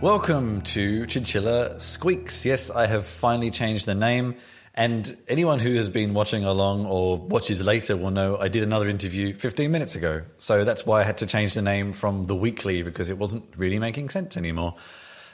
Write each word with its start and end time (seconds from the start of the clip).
Welcome 0.00 0.60
to 0.60 1.06
Chinchilla 1.06 1.80
Squeaks. 1.80 2.46
Yes, 2.46 2.70
I 2.70 2.86
have 2.86 3.04
finally 3.04 3.50
changed 3.50 3.84
the 3.84 3.96
name. 3.96 4.36
And 4.76 5.16
anyone 5.26 5.58
who 5.58 5.74
has 5.74 5.88
been 5.88 6.14
watching 6.14 6.44
along 6.44 6.86
or 6.86 7.16
watches 7.16 7.60
later 7.64 7.96
will 7.96 8.12
know 8.12 8.38
I 8.38 8.46
did 8.46 8.62
another 8.62 8.86
interview 8.86 9.34
15 9.34 9.72
minutes 9.72 9.96
ago. 9.96 10.22
So 10.38 10.62
that's 10.62 10.86
why 10.86 11.00
I 11.00 11.02
had 11.02 11.18
to 11.18 11.26
change 11.26 11.54
the 11.54 11.62
name 11.62 11.92
from 11.92 12.22
The 12.22 12.36
Weekly 12.36 12.84
because 12.84 13.10
it 13.10 13.18
wasn't 13.18 13.44
really 13.56 13.80
making 13.80 14.10
sense 14.10 14.36
anymore. 14.36 14.76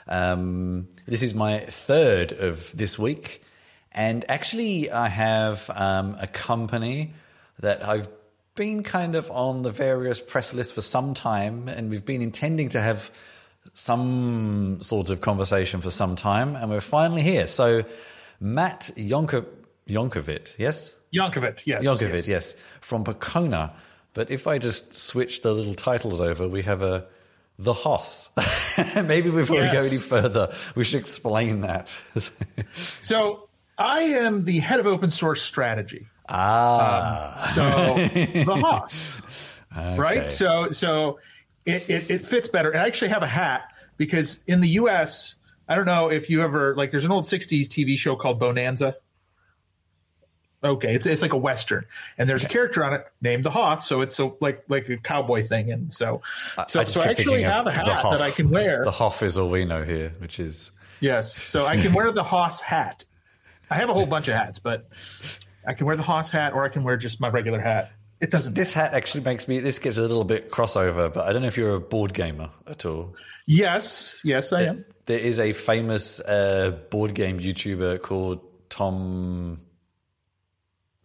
Um, 0.07 0.87
this 1.05 1.21
is 1.21 1.35
my 1.35 1.59
third 1.59 2.31
of 2.31 2.75
this 2.75 2.97
week. 2.97 3.43
And 3.91 4.25
actually, 4.27 4.89
I 4.89 5.09
have 5.09 5.69
um, 5.75 6.17
a 6.19 6.25
company 6.25 7.13
that 7.59 7.87
I've 7.87 8.07
been 8.55 8.81
kind 8.81 9.15
of 9.15 9.29
on 9.29 9.61
the 9.61 9.71
various 9.71 10.19
press 10.19 10.55
lists 10.55 10.73
for 10.73 10.81
some 10.81 11.13
time, 11.13 11.67
and 11.67 11.91
we've 11.91 12.05
been 12.05 12.23
intending 12.23 12.69
to 12.69 12.81
have 12.81 13.11
some 13.73 14.79
sort 14.81 15.09
of 15.09 15.21
conversation 15.21 15.81
for 15.81 15.91
some 15.91 16.15
time, 16.15 16.55
and 16.55 16.69
we're 16.69 16.81
finally 16.81 17.21
here. 17.21 17.47
So, 17.47 17.83
Matt 18.39 18.91
Yonko- 18.95 19.45
Yonkovic, 19.87 20.55
yes? 20.57 20.95
Yankovic, 21.13 21.65
yes. 21.65 21.83
Yankovic, 21.85 22.13
yes. 22.13 22.27
yes, 22.27 22.55
from 22.81 23.03
Percona. 23.03 23.71
But 24.13 24.31
if 24.31 24.47
I 24.47 24.57
just 24.59 24.95
switch 24.95 25.41
the 25.41 25.53
little 25.53 25.73
titles 25.75 26.21
over, 26.21 26.47
we 26.47 26.61
have 26.63 26.81
a 26.81 27.05
the 27.57 27.73
Hoss. 27.73 28.29
Maybe 28.95 29.31
before 29.31 29.57
we 29.61 29.71
go 29.71 29.79
any 29.79 29.97
further, 29.97 30.53
we 30.75 30.83
should 30.83 30.99
explain 30.99 31.61
that. 31.61 31.97
So 33.01 33.47
I 33.77 34.01
am 34.01 34.43
the 34.45 34.59
head 34.59 34.79
of 34.79 34.87
open 34.87 35.11
source 35.11 35.41
strategy. 35.41 36.07
ah, 36.27 37.51
So 37.53 37.63
the 38.43 38.55
Hoss, 38.55 39.17
right? 39.97 40.29
So 40.29 40.71
so 40.71 41.19
it, 41.65 41.89
it 41.89 42.09
it 42.09 42.21
fits 42.21 42.47
better. 42.47 42.71
And 42.71 42.81
I 42.81 42.87
actually 42.87 43.09
have 43.09 43.23
a 43.23 43.27
hat 43.27 43.73
because 43.97 44.43
in 44.47 44.61
the 44.61 44.69
U.S. 44.69 45.35
I 45.67 45.75
don't 45.75 45.85
know 45.85 46.11
if 46.11 46.29
you 46.29 46.41
ever 46.41 46.75
like. 46.75 46.91
There's 46.91 47.05
an 47.05 47.11
old 47.11 47.25
'60s 47.25 47.67
TV 47.67 47.97
show 47.97 48.15
called 48.15 48.39
Bonanza. 48.39 48.97
Okay, 50.63 50.95
it's 50.95 51.05
it's 51.05 51.21
like 51.21 51.33
a 51.33 51.37
western, 51.37 51.85
and 52.17 52.27
there's 52.29 52.43
a 52.43 52.47
character 52.47 52.83
on 52.83 52.93
it 52.93 53.05
named 53.21 53.43
the 53.43 53.51
Hoss, 53.51 53.87
so 53.87 54.01
it's 54.01 54.17
a, 54.19 54.31
like 54.41 54.63
like 54.67 54.89
a 54.89 54.97
cowboy 54.97 55.43
thing, 55.43 55.71
and 55.71 55.93
so 55.93 56.21
so, 56.67 56.79
I 56.79 56.83
so 56.85 57.01
I 57.01 57.05
actually 57.07 57.43
have 57.43 57.67
a 57.67 57.71
hat 57.71 57.85
that 57.85 58.21
I 58.21 58.31
can 58.31 58.49
wear. 58.49 58.83
The 58.83 58.91
Hoff 58.91 59.21
is 59.21 59.37
all 59.37 59.49
we 59.49 59.65
know 59.65 59.83
here, 59.83 60.13
which 60.19 60.39
is 60.39 60.71
Yes. 60.99 61.33
So 61.33 61.65
I 61.65 61.77
can 61.77 61.93
wear 61.93 62.11
the 62.11 62.23
Hoss 62.23 62.61
hat. 62.61 63.05
I 63.69 63.75
have 63.75 63.89
a 63.89 63.93
whole 63.93 64.05
bunch 64.05 64.27
of 64.27 64.35
hats, 64.35 64.59
but 64.59 64.87
I 65.67 65.73
can 65.73 65.87
wear 65.87 65.95
the 65.95 66.03
Hoss 66.03 66.29
hat 66.29 66.53
or 66.53 66.63
I 66.63 66.69
can 66.69 66.83
wear 66.83 66.97
just 66.97 67.19
my 67.19 67.29
regular 67.29 67.59
hat. 67.59 67.91
It 68.25 68.31
doesn't. 68.31 68.55
this 68.55 68.73
hat 68.73 68.95
actually 68.95 69.23
makes 69.23 69.47
me. 69.47 69.59
This 69.59 69.77
gets 69.77 69.97
a 69.97 70.01
little 70.01 70.23
bit 70.23 70.49
crossover, 70.49 71.13
but 71.13 71.27
I 71.27 71.31
don't 71.31 71.43
know 71.43 71.47
if 71.47 71.57
you're 71.57 71.75
a 71.75 71.79
board 71.79 72.11
gamer 72.11 72.49
at 72.65 72.83
all. 72.83 73.15
Yes. 73.45 74.21
Yes, 74.23 74.51
I 74.51 74.63
am. 74.63 74.85
There 75.05 75.19
is 75.19 75.39
a 75.39 75.53
famous 75.53 76.19
uh, 76.21 76.71
board 76.89 77.13
game 77.13 77.39
YouTuber 77.39 78.01
called 78.01 78.41
Tom. 78.67 79.61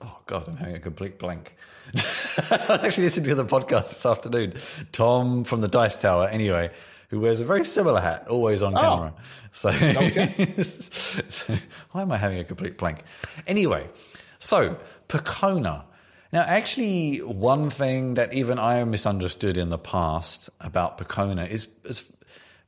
Oh 0.00 0.18
God, 0.24 0.48
I'm 0.48 0.56
having 0.56 0.76
a 0.76 0.80
complete 0.80 1.18
blank. 1.18 1.56
I 1.94 2.64
was 2.70 2.84
actually 2.84 3.04
listening 3.04 3.28
to 3.28 3.34
the 3.34 3.44
podcast 3.44 3.90
this 3.90 4.06
afternoon. 4.06 4.54
Tom 4.92 5.44
from 5.44 5.60
the 5.60 5.68
Dice 5.68 5.98
Tower, 5.98 6.26
anyway, 6.26 6.70
who 7.10 7.20
wears 7.20 7.40
a 7.40 7.44
very 7.44 7.66
similar 7.66 8.00
hat, 8.00 8.28
always 8.28 8.62
on 8.62 8.74
camera. 8.74 9.12
So, 9.52 9.70
so 10.62 11.54
why 11.90 12.00
am 12.00 12.12
I 12.12 12.16
having 12.16 12.38
a 12.38 12.44
complete 12.44 12.78
blank? 12.78 13.04
Anyway, 13.46 13.90
so 14.38 14.78
Percona. 15.06 15.84
Now, 16.32 16.42
actually, 16.42 17.18
one 17.18 17.70
thing 17.70 18.14
that 18.14 18.32
even 18.32 18.58
I 18.58 18.84
misunderstood 18.84 19.56
in 19.56 19.68
the 19.68 19.78
past 19.78 20.48
about 20.60 20.98
Percona 20.98 21.48
is, 21.48 21.66
is 21.84 22.10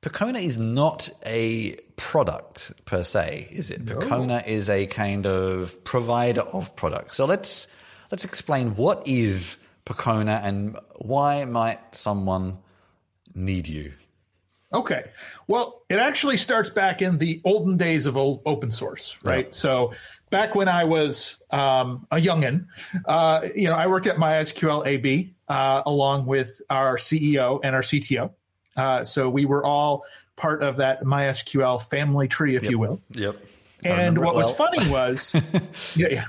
Percona 0.00 0.42
is 0.42 0.58
not 0.58 1.10
a 1.24 1.76
product 1.96 2.72
per 2.84 3.04
se, 3.04 3.46
is 3.50 3.70
it? 3.70 3.84
Percona 3.84 4.44
is 4.46 4.68
a 4.68 4.86
kind 4.86 5.26
of 5.26 5.84
provider 5.84 6.40
of 6.40 6.74
products. 6.74 7.16
So 7.16 7.24
let's 7.24 7.68
let's 8.10 8.24
explain 8.24 8.74
what 8.74 9.06
is 9.06 9.58
Percona 9.86 10.42
and 10.42 10.76
why 10.96 11.44
might 11.44 11.94
someone 11.94 12.58
need 13.32 13.68
you? 13.68 13.92
Okay. 14.72 15.04
Well, 15.46 15.82
it 15.88 15.98
actually 15.98 16.38
starts 16.38 16.70
back 16.70 17.02
in 17.02 17.18
the 17.18 17.40
olden 17.44 17.76
days 17.76 18.06
of 18.06 18.16
old 18.16 18.42
open 18.46 18.70
source, 18.70 19.16
right? 19.22 19.46
Yeah. 19.46 19.52
So 19.52 19.92
back 20.32 20.56
when 20.56 20.66
I 20.66 20.82
was 20.82 21.40
um, 21.50 22.08
a 22.10 22.16
youngin, 22.16 22.66
uh, 23.04 23.46
you 23.54 23.68
know, 23.68 23.74
I 23.74 23.86
worked 23.86 24.08
at 24.08 24.16
MySQL 24.16 24.84
AB 24.84 25.32
uh, 25.46 25.82
along 25.86 26.26
with 26.26 26.60
our 26.68 26.96
CEO 26.96 27.60
and 27.62 27.76
our 27.76 27.82
CTO. 27.82 28.32
Uh, 28.76 29.04
so 29.04 29.30
we 29.30 29.44
were 29.44 29.64
all 29.64 30.04
part 30.34 30.64
of 30.64 30.78
that 30.78 31.02
MySQL 31.02 31.88
family 31.88 32.26
tree, 32.26 32.56
if 32.56 32.64
you 32.64 32.78
will. 32.78 33.00
Yep. 33.10 33.36
And 33.84 34.18
what 34.18 34.34
was 34.34 34.50
funny 34.56 34.88
was, 34.90 35.34
yeah, 35.94 36.08
yeah. 36.10 36.24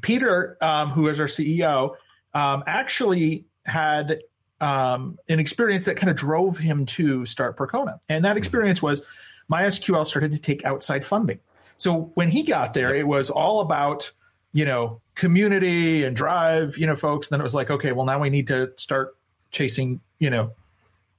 Peter, 0.00 0.56
um, 0.60 0.90
who 0.90 1.08
is 1.08 1.18
our 1.18 1.26
CEO, 1.26 1.96
um, 2.32 2.62
actually 2.66 3.46
had 3.64 4.22
um, 4.60 5.18
an 5.28 5.40
experience 5.40 5.86
that 5.86 5.96
kind 5.96 6.10
of 6.10 6.16
drove 6.16 6.58
him 6.58 6.86
to 6.86 7.26
start 7.26 7.56
Percona. 7.56 7.98
And 8.08 8.24
that 8.24 8.36
experience 8.36 8.80
was 8.80 9.02
MySQL 9.50 10.06
started 10.06 10.32
to 10.32 10.38
take 10.38 10.64
outside 10.64 11.04
funding. 11.04 11.40
So 11.76 12.10
when 12.14 12.30
he 12.30 12.42
got 12.42 12.74
there, 12.74 12.94
it 12.94 13.06
was 13.06 13.30
all 13.30 13.60
about, 13.60 14.10
you 14.52 14.64
know, 14.64 15.00
community 15.14 16.04
and 16.04 16.16
drive, 16.16 16.78
you 16.78 16.86
know, 16.86 16.96
folks. 16.96 17.28
And 17.28 17.34
Then 17.34 17.40
it 17.40 17.44
was 17.44 17.54
like, 17.54 17.70
okay, 17.70 17.92
well, 17.92 18.06
now 18.06 18.20
we 18.20 18.30
need 18.30 18.48
to 18.48 18.72
start 18.76 19.16
chasing, 19.50 20.00
you 20.18 20.30
know, 20.30 20.52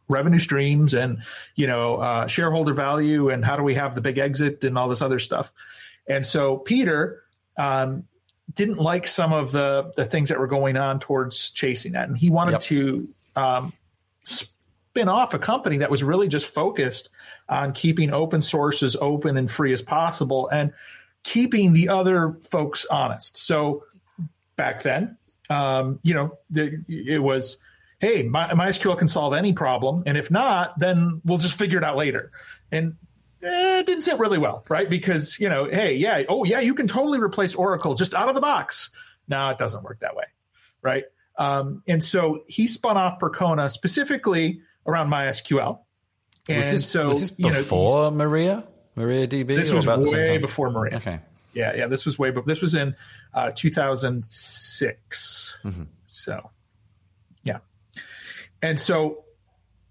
revenue 0.09 0.39
streams 0.39 0.93
and 0.93 1.19
you 1.55 1.67
know 1.67 1.97
uh, 1.97 2.27
shareholder 2.27 2.73
value 2.73 3.29
and 3.29 3.43
how 3.43 3.57
do 3.57 3.63
we 3.63 3.75
have 3.75 3.93
the 3.93 3.99
big 4.01 4.17
exit 4.17 4.63
and 4.63 4.77
all 4.77 4.87
this 4.87 5.01
other 5.01 5.19
stuff 5.19 5.51
and 6.07 6.25
so 6.25 6.57
peter 6.59 7.23
um, 7.57 8.03
didn't 8.53 8.77
like 8.77 9.05
some 9.05 9.33
of 9.33 9.51
the 9.51 9.91
the 9.97 10.05
things 10.05 10.29
that 10.29 10.39
were 10.39 10.47
going 10.47 10.77
on 10.77 11.01
towards 11.01 11.49
chasing 11.49 11.91
that 11.91 12.07
and 12.07 12.17
he 12.17 12.29
wanted 12.29 12.53
Yep. 12.53 12.61
to 12.61 13.09
um, 13.35 13.73
spin 14.97 15.09
off 15.09 15.33
a 15.33 15.39
company 15.39 15.77
that 15.77 15.91
was 15.91 16.03
really 16.03 16.27
just 16.27 16.47
focused 16.47 17.09
on 17.49 17.71
keeping 17.71 18.11
open 18.11 18.41
source 18.41 18.81
as 18.81 18.95
open 18.99 19.37
and 19.37 19.51
free 19.51 19.71
as 19.71 19.81
possible 19.81 20.47
and 20.49 20.73
keeping 21.23 21.73
the 21.73 21.87
other 21.89 22.37
folks 22.41 22.85
honest 22.89 23.37
so 23.37 23.83
back 24.55 24.81
then 24.81 25.15
um, 25.49 25.99
you 26.03 26.13
know 26.13 26.37
it 26.89 27.21
was 27.21 27.57
hey, 27.99 28.23
My, 28.23 28.47
MySQL 28.49 28.97
can 28.97 29.07
solve 29.07 29.33
any 29.33 29.53
problem, 29.53 30.03
and 30.05 30.17
if 30.17 30.29
not, 30.29 30.77
then 30.77 31.21
we'll 31.25 31.39
just 31.39 31.57
figure 31.57 31.77
it 31.77 31.83
out 31.83 31.97
later. 31.97 32.31
And 32.71 32.95
eh, 33.41 33.79
it 33.79 33.85
didn't 33.85 34.03
sit 34.03 34.19
really 34.19 34.37
well, 34.37 34.63
right? 34.69 34.89
Because 34.89 35.39
you 35.39 35.49
know, 35.49 35.65
hey, 35.65 35.95
yeah, 35.95 36.23
oh 36.29 36.43
yeah, 36.43 36.59
you 36.59 36.75
can 36.75 36.87
totally 36.87 37.19
replace 37.19 37.55
Oracle 37.55 37.95
just 37.95 38.13
out 38.13 38.29
of 38.29 38.35
the 38.35 38.41
box. 38.41 38.89
No, 39.27 39.49
it 39.49 39.57
doesn't 39.57 39.83
work 39.83 39.99
that 40.01 40.15
way, 40.15 40.25
right? 40.81 41.05
Um, 41.37 41.81
and 41.87 42.03
so 42.03 42.43
he 42.47 42.67
spun 42.67 42.97
off 42.97 43.19
Percona 43.19 43.69
specifically 43.69 44.61
around 44.87 45.09
MySQL. 45.09 45.79
And 46.49 46.57
Was 46.57 46.71
this, 46.71 46.89
so 46.89 47.07
was 47.07 47.19
this 47.19 47.33
you 47.37 47.49
know, 47.49 47.57
before 47.57 48.11
Maria? 48.11 48.63
Maria 48.95 49.27
DB? 49.27 49.47
this 49.47 49.71
was 49.71 49.83
about 49.83 49.99
the 49.99 50.07
same 50.07 50.29
way 50.29 50.37
before 50.37 50.71
Maria. 50.71 50.97
Okay. 50.97 51.19
Yeah, 51.53 51.75
yeah. 51.75 51.87
This 51.87 52.05
was 52.05 52.17
way 52.17 52.31
before. 52.31 52.47
This 52.47 52.61
was 52.61 52.73
in 52.73 52.95
uh, 53.33 53.51
2006. 53.53 55.57
Mm-hmm. 55.63 55.83
So, 56.05 56.49
yeah. 57.43 57.59
And 58.61 58.79
so 58.79 59.25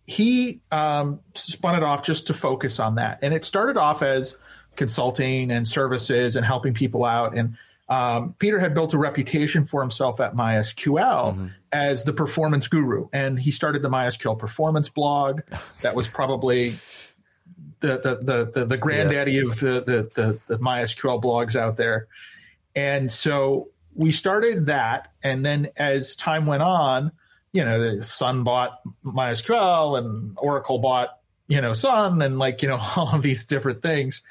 he 0.06 0.62
um, 0.70 1.20
spun 1.34 1.76
it 1.76 1.82
off 1.82 2.02
just 2.02 2.28
to 2.28 2.34
focus 2.34 2.80
on 2.80 2.94
that. 2.96 3.18
And 3.22 3.34
it 3.34 3.44
started 3.44 3.76
off 3.76 4.02
as 4.02 4.38
consulting 4.76 5.50
and 5.50 5.66
services 5.66 6.36
and 6.36 6.46
helping 6.46 6.74
people 6.74 7.04
out. 7.04 7.36
And 7.36 7.56
um, 7.88 8.34
Peter 8.38 8.58
had 8.58 8.74
built 8.74 8.94
a 8.94 8.98
reputation 8.98 9.64
for 9.64 9.80
himself 9.80 10.20
at 10.20 10.34
MySQL 10.34 11.50
as 11.72 12.04
the 12.04 12.12
performance 12.12 12.66
guru. 12.66 13.08
And 13.12 13.38
he 13.38 13.50
started 13.50 13.82
the 13.82 13.88
MySQL 13.88 14.38
performance 14.38 14.88
blog. 14.88 15.40
That 15.82 15.94
was 15.94 16.08
probably 16.08 16.78
the 17.81 17.99
the 17.99 18.16
the 18.22 18.50
the, 18.52 18.66
the 18.66 18.76
granddaddy 18.76 19.38
of 19.38 19.61
the, 19.61 19.82
the 19.84 20.11
the 20.14 20.40
the 20.49 20.58
MySQL 20.58 21.22
blogs 21.22 21.55
out 21.55 21.76
there. 21.76 22.08
And 22.75 23.12
so 23.12 23.69
we 23.94 24.11
started 24.11 24.66
that, 24.66 25.12
and 25.22 25.44
then 25.44 25.69
as 25.76 26.16
time 26.16 26.46
went 26.46 26.62
on, 26.62 27.12
you 27.52 27.64
know, 27.64 27.78
the 27.99 28.02
Sun 28.02 28.43
bought 28.43 28.81
MySQL, 29.05 29.99
and 29.99 30.37
Oracle 30.38 30.78
bought 30.78 31.19
you 31.46 31.61
know 31.61 31.72
Sun, 31.72 32.20
and 32.22 32.38
like 32.38 32.62
you 32.62 32.69
know 32.69 32.78
all 32.96 33.14
of 33.14 33.22
these 33.22 33.44
different 33.44 33.82
things. 33.82 34.22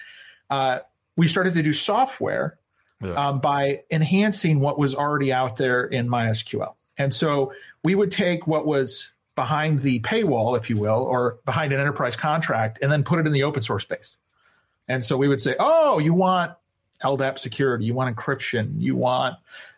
Uh, 0.50 0.80
we 1.15 1.27
started 1.27 1.53
to 1.53 1.63
do 1.63 1.74
software 1.74 2.57
Yeah. 3.01 3.13
um, 3.13 3.39
by 3.39 3.81
enhancing 3.92 4.59
what 4.59 4.80
was 4.80 4.95
already 4.95 5.33
out 5.33 5.57
there 5.57 5.83
in 5.83 6.07
MySQL. 6.07 6.75
And 6.97 7.13
so 7.13 7.53
we 7.83 7.94
would 7.94 8.09
take 8.09 8.47
what 8.47 8.65
was 8.65 9.12
behind 9.36 9.80
the 9.80 10.00
paywall, 10.00 10.57
if 10.57 10.69
you 10.69 10.77
will, 10.77 11.03
or 11.03 11.39
behind 11.45 11.74
an 11.74 11.80
enterprise 11.80 12.15
contract, 12.15 12.80
and 12.81 12.92
then 12.92 13.03
put 13.03 13.19
it 13.19 13.27
in 13.27 13.33
the 13.33 13.44
open 13.44 13.62
source 13.62 13.83
space. 13.83 14.15
And 14.88 15.03
so 15.03 15.18
we 15.18 15.27
would 15.27 15.42
say, 15.42 15.56
oh, 15.59 16.00
you 16.00 16.13
want 16.13 16.53
LDAP 17.03 17.38
security, 17.39 17.86
you 17.86 17.94
want 17.94 18.15
encryption, 18.15 18.75
you 18.77 18.95
want, 18.95 19.36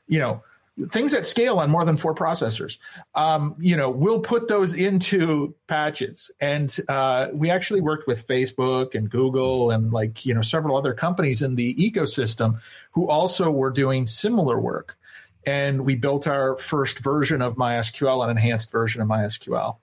you 0.07 0.19
know, 0.19 0.43
things 0.89 1.13
at 1.13 1.25
scale 1.25 1.59
on 1.59 1.69
more 1.71 1.85
than 1.85 1.97
four 1.97 2.13
processors. 2.13 2.77
Um, 3.15 3.55
you 3.59 3.75
know, 3.75 3.89
we'll 3.89 4.19
put 4.19 4.47
those 4.47 4.73
into 4.73 5.55
patches. 5.67 6.29
And 6.39 6.75
uh, 6.87 7.27
we 7.33 7.49
actually 7.49 7.81
worked 7.81 8.07
with 8.07 8.27
Facebook 8.27 8.93
and 8.93 9.09
Google 9.09 9.71
and 9.71 9.91
like, 9.91 10.25
you 10.25 10.33
know, 10.33 10.41
several 10.41 10.77
other 10.77 10.93
companies 10.93 11.41
in 11.41 11.55
the 11.55 11.73
ecosystem 11.75 12.59
who 12.91 13.09
also 13.09 13.49
were 13.51 13.71
doing 13.71 14.05
similar 14.05 14.59
work. 14.59 14.97
And 15.45 15.85
we 15.85 15.95
built 15.95 16.27
our 16.27 16.57
first 16.57 16.99
version 16.99 17.41
of 17.41 17.55
MySQL, 17.55 18.23
an 18.23 18.29
enhanced 18.29 18.71
version 18.71 19.01
of 19.01 19.07
MySQL. 19.07 19.77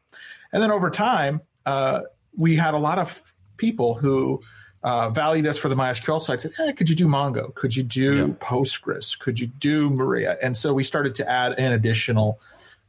And 0.52 0.62
then 0.62 0.70
over 0.70 0.90
time, 0.90 1.40
uh, 1.66 2.02
we 2.36 2.56
had 2.56 2.74
a 2.74 2.78
lot 2.78 2.98
of 2.98 3.32
people 3.56 3.94
who 3.94 4.40
uh, 4.84 5.08
valued 5.08 5.46
us 5.46 5.56
for 5.56 5.70
the 5.70 5.74
MySQL 5.74 6.20
side, 6.20 6.42
said, 6.42 6.52
hey, 6.58 6.72
could 6.74 6.90
you 6.90 6.94
do 6.94 7.06
Mongo? 7.06 7.52
Could 7.54 7.74
you 7.74 7.82
do 7.82 8.16
yeah. 8.16 8.26
Postgres? 8.34 9.18
Could 9.18 9.40
you 9.40 9.46
do 9.46 9.88
Maria? 9.88 10.36
And 10.42 10.54
so 10.54 10.74
we 10.74 10.84
started 10.84 11.14
to 11.16 11.28
add 11.28 11.58
in 11.58 11.72
additional 11.72 12.38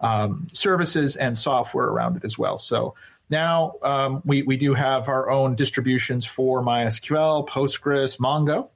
um, 0.02 0.46
services 0.52 1.16
and 1.16 1.38
software 1.38 1.86
around 1.86 2.18
it 2.18 2.26
as 2.26 2.38
well. 2.38 2.58
So 2.58 2.96
now 3.30 3.76
um, 3.82 4.22
we, 4.26 4.42
we 4.42 4.58
do 4.58 4.74
have 4.74 5.08
our 5.08 5.30
own 5.30 5.56
distributions 5.56 6.26
for 6.26 6.62
MySQL, 6.62 7.48
Postgres, 7.48 8.20
Mongo. 8.20 8.68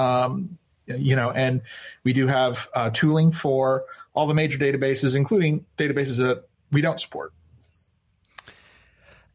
Um, 0.00 0.56
you 0.86 1.16
know, 1.16 1.32
and 1.32 1.62
we 2.04 2.12
do 2.12 2.28
have 2.28 2.68
uh, 2.74 2.90
tooling 2.90 3.32
for 3.32 3.84
all 4.14 4.28
the 4.28 4.34
major 4.34 4.58
databases, 4.58 5.16
including 5.16 5.66
databases 5.76 6.18
that 6.18 6.44
we 6.70 6.80
don't 6.80 7.00
support. 7.00 7.32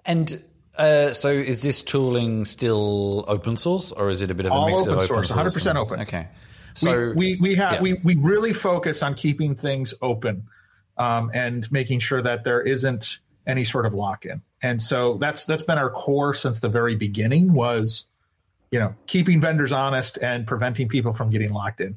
And 0.05 0.41
uh, 0.77 1.13
so 1.13 1.29
is 1.29 1.61
this 1.61 1.81
tooling 1.81 2.45
still 2.45 3.25
open 3.27 3.57
source 3.57 3.91
or 3.91 4.09
is 4.09 4.21
it 4.21 4.31
a 4.31 4.35
bit 4.35 4.45
of 4.45 4.51
a 4.51 4.55
All 4.55 4.69
mix 4.69 4.83
open 4.83 4.93
of 4.99 5.05
source, 5.05 5.31
open 5.31 5.45
100% 5.45 5.69
and, 5.69 5.77
open. 5.77 6.01
Okay. 6.01 6.27
So 6.75 7.13
we, 7.15 7.35
we, 7.35 7.37
we 7.41 7.55
have 7.55 7.73
yeah. 7.73 7.81
we, 7.81 7.93
we 8.03 8.15
really 8.15 8.53
focus 8.53 9.01
on 9.01 9.15
keeping 9.15 9.55
things 9.55 9.93
open 10.01 10.47
um, 10.97 11.31
and 11.33 11.69
making 11.71 11.99
sure 11.99 12.21
that 12.21 12.43
there 12.43 12.61
isn't 12.61 13.19
any 13.47 13.63
sort 13.63 13.85
of 13.85 13.93
lock 13.93 14.25
in. 14.25 14.41
And 14.61 14.81
so 14.81 15.15
that's 15.17 15.45
that's 15.45 15.63
been 15.63 15.77
our 15.77 15.89
core 15.89 16.33
since 16.33 16.59
the 16.59 16.69
very 16.69 16.95
beginning 16.95 17.53
was 17.53 18.05
you 18.71 18.79
know 18.79 18.93
keeping 19.07 19.41
vendors 19.41 19.71
honest 19.71 20.17
and 20.17 20.45
preventing 20.45 20.87
people 20.87 21.13
from 21.13 21.29
getting 21.29 21.51
locked 21.51 21.81
in. 21.81 21.95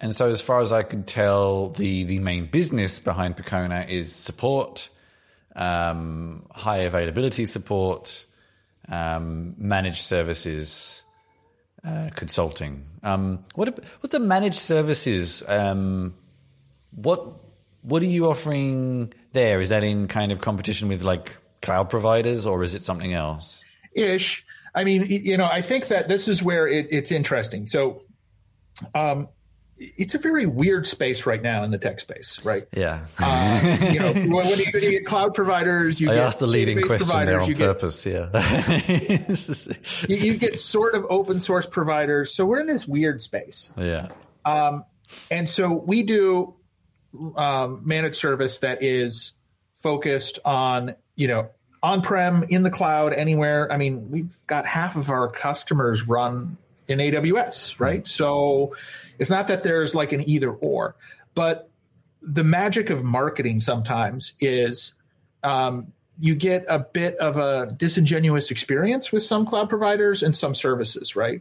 And 0.00 0.14
so 0.14 0.28
as 0.28 0.40
far 0.40 0.60
as 0.60 0.72
I 0.72 0.82
can 0.82 1.04
tell 1.04 1.68
the 1.68 2.02
the 2.04 2.18
main 2.18 2.46
business 2.46 2.98
behind 2.98 3.36
Percona 3.36 3.88
is 3.88 4.12
support 4.12 4.90
um, 5.56 6.46
high 6.50 6.78
availability 6.78 7.46
support, 7.46 8.26
um, 8.88 9.54
managed 9.58 10.02
services, 10.02 11.04
uh, 11.84 12.10
consulting. 12.14 12.86
Um, 13.02 13.44
what 13.54 13.84
what 14.00 14.10
the 14.10 14.20
managed 14.20 14.58
services? 14.58 15.42
Um, 15.48 16.14
what 16.92 17.26
what 17.82 18.02
are 18.02 18.06
you 18.06 18.30
offering 18.30 19.12
there? 19.32 19.60
Is 19.60 19.70
that 19.70 19.84
in 19.84 20.08
kind 20.08 20.32
of 20.32 20.40
competition 20.40 20.88
with 20.88 21.02
like 21.02 21.36
cloud 21.60 21.90
providers, 21.90 22.46
or 22.46 22.62
is 22.62 22.74
it 22.74 22.82
something 22.82 23.12
else? 23.12 23.64
Ish. 23.94 24.44
I 24.74 24.84
mean, 24.84 25.06
you 25.06 25.36
know, 25.36 25.48
I 25.50 25.60
think 25.60 25.88
that 25.88 26.08
this 26.08 26.28
is 26.28 26.42
where 26.42 26.66
it, 26.66 26.86
it's 26.90 27.12
interesting. 27.12 27.66
So, 27.66 28.04
um, 28.94 29.28
it's 29.76 30.14
a 30.14 30.18
very 30.18 30.46
weird 30.46 30.86
space 30.86 31.26
right 31.26 31.42
now 31.42 31.64
in 31.64 31.70
the 31.70 31.78
tech 31.78 32.00
space, 32.00 32.44
right? 32.44 32.66
Yeah. 32.72 33.06
uh, 33.18 33.88
you 33.92 33.98
know, 33.98 34.10
you, 34.42 34.64
you, 34.74 34.90
get 34.90 35.06
cloud 35.06 35.34
providers, 35.34 36.00
you 36.00 36.10
I 36.10 36.14
get 36.14 36.24
asked 36.24 36.38
the 36.38 36.46
leading 36.46 36.82
question 36.82 37.26
there 37.26 37.40
on 37.40 37.54
purpose. 37.54 38.04
Get, 38.04 38.30
yeah. 38.32 38.80
you, 40.08 40.16
you, 40.16 40.36
get 40.36 40.58
sort 40.58 40.94
of 40.94 41.06
open 41.08 41.40
source 41.40 41.66
providers, 41.66 42.34
so 42.34 42.46
we're 42.46 42.60
in 42.60 42.66
this 42.66 42.86
weird 42.86 43.22
space. 43.22 43.72
Yeah. 43.76 44.08
Um, 44.44 44.84
and 45.30 45.48
so 45.48 45.72
we 45.72 46.02
do 46.02 46.54
um, 47.36 47.82
managed 47.84 48.16
service 48.16 48.58
that 48.58 48.82
is 48.82 49.32
focused 49.76 50.38
on 50.44 50.94
you 51.16 51.28
know 51.28 51.50
on 51.82 52.00
prem 52.00 52.44
in 52.48 52.62
the 52.62 52.70
cloud 52.70 53.12
anywhere. 53.12 53.70
I 53.72 53.76
mean, 53.76 54.10
we've 54.10 54.34
got 54.46 54.66
half 54.66 54.96
of 54.96 55.10
our 55.10 55.28
customers 55.28 56.06
run 56.06 56.56
in 56.88 56.98
AWS, 56.98 57.80
right? 57.80 58.00
Mm-hmm. 58.00 58.06
So 58.06 58.74
it's 59.22 59.30
not 59.30 59.46
that 59.46 59.62
there's 59.62 59.94
like 59.94 60.12
an 60.12 60.28
either 60.28 60.50
or, 60.50 60.96
but 61.36 61.70
the 62.20 62.42
magic 62.42 62.90
of 62.90 63.04
marketing 63.04 63.60
sometimes 63.60 64.32
is 64.40 64.94
um, 65.44 65.92
you 66.18 66.34
get 66.34 66.64
a 66.68 66.80
bit 66.80 67.16
of 67.18 67.36
a 67.36 67.72
disingenuous 67.76 68.50
experience 68.50 69.12
with 69.12 69.22
some 69.22 69.46
cloud 69.46 69.68
providers 69.68 70.24
and 70.24 70.36
some 70.36 70.56
services, 70.56 71.14
right? 71.14 71.40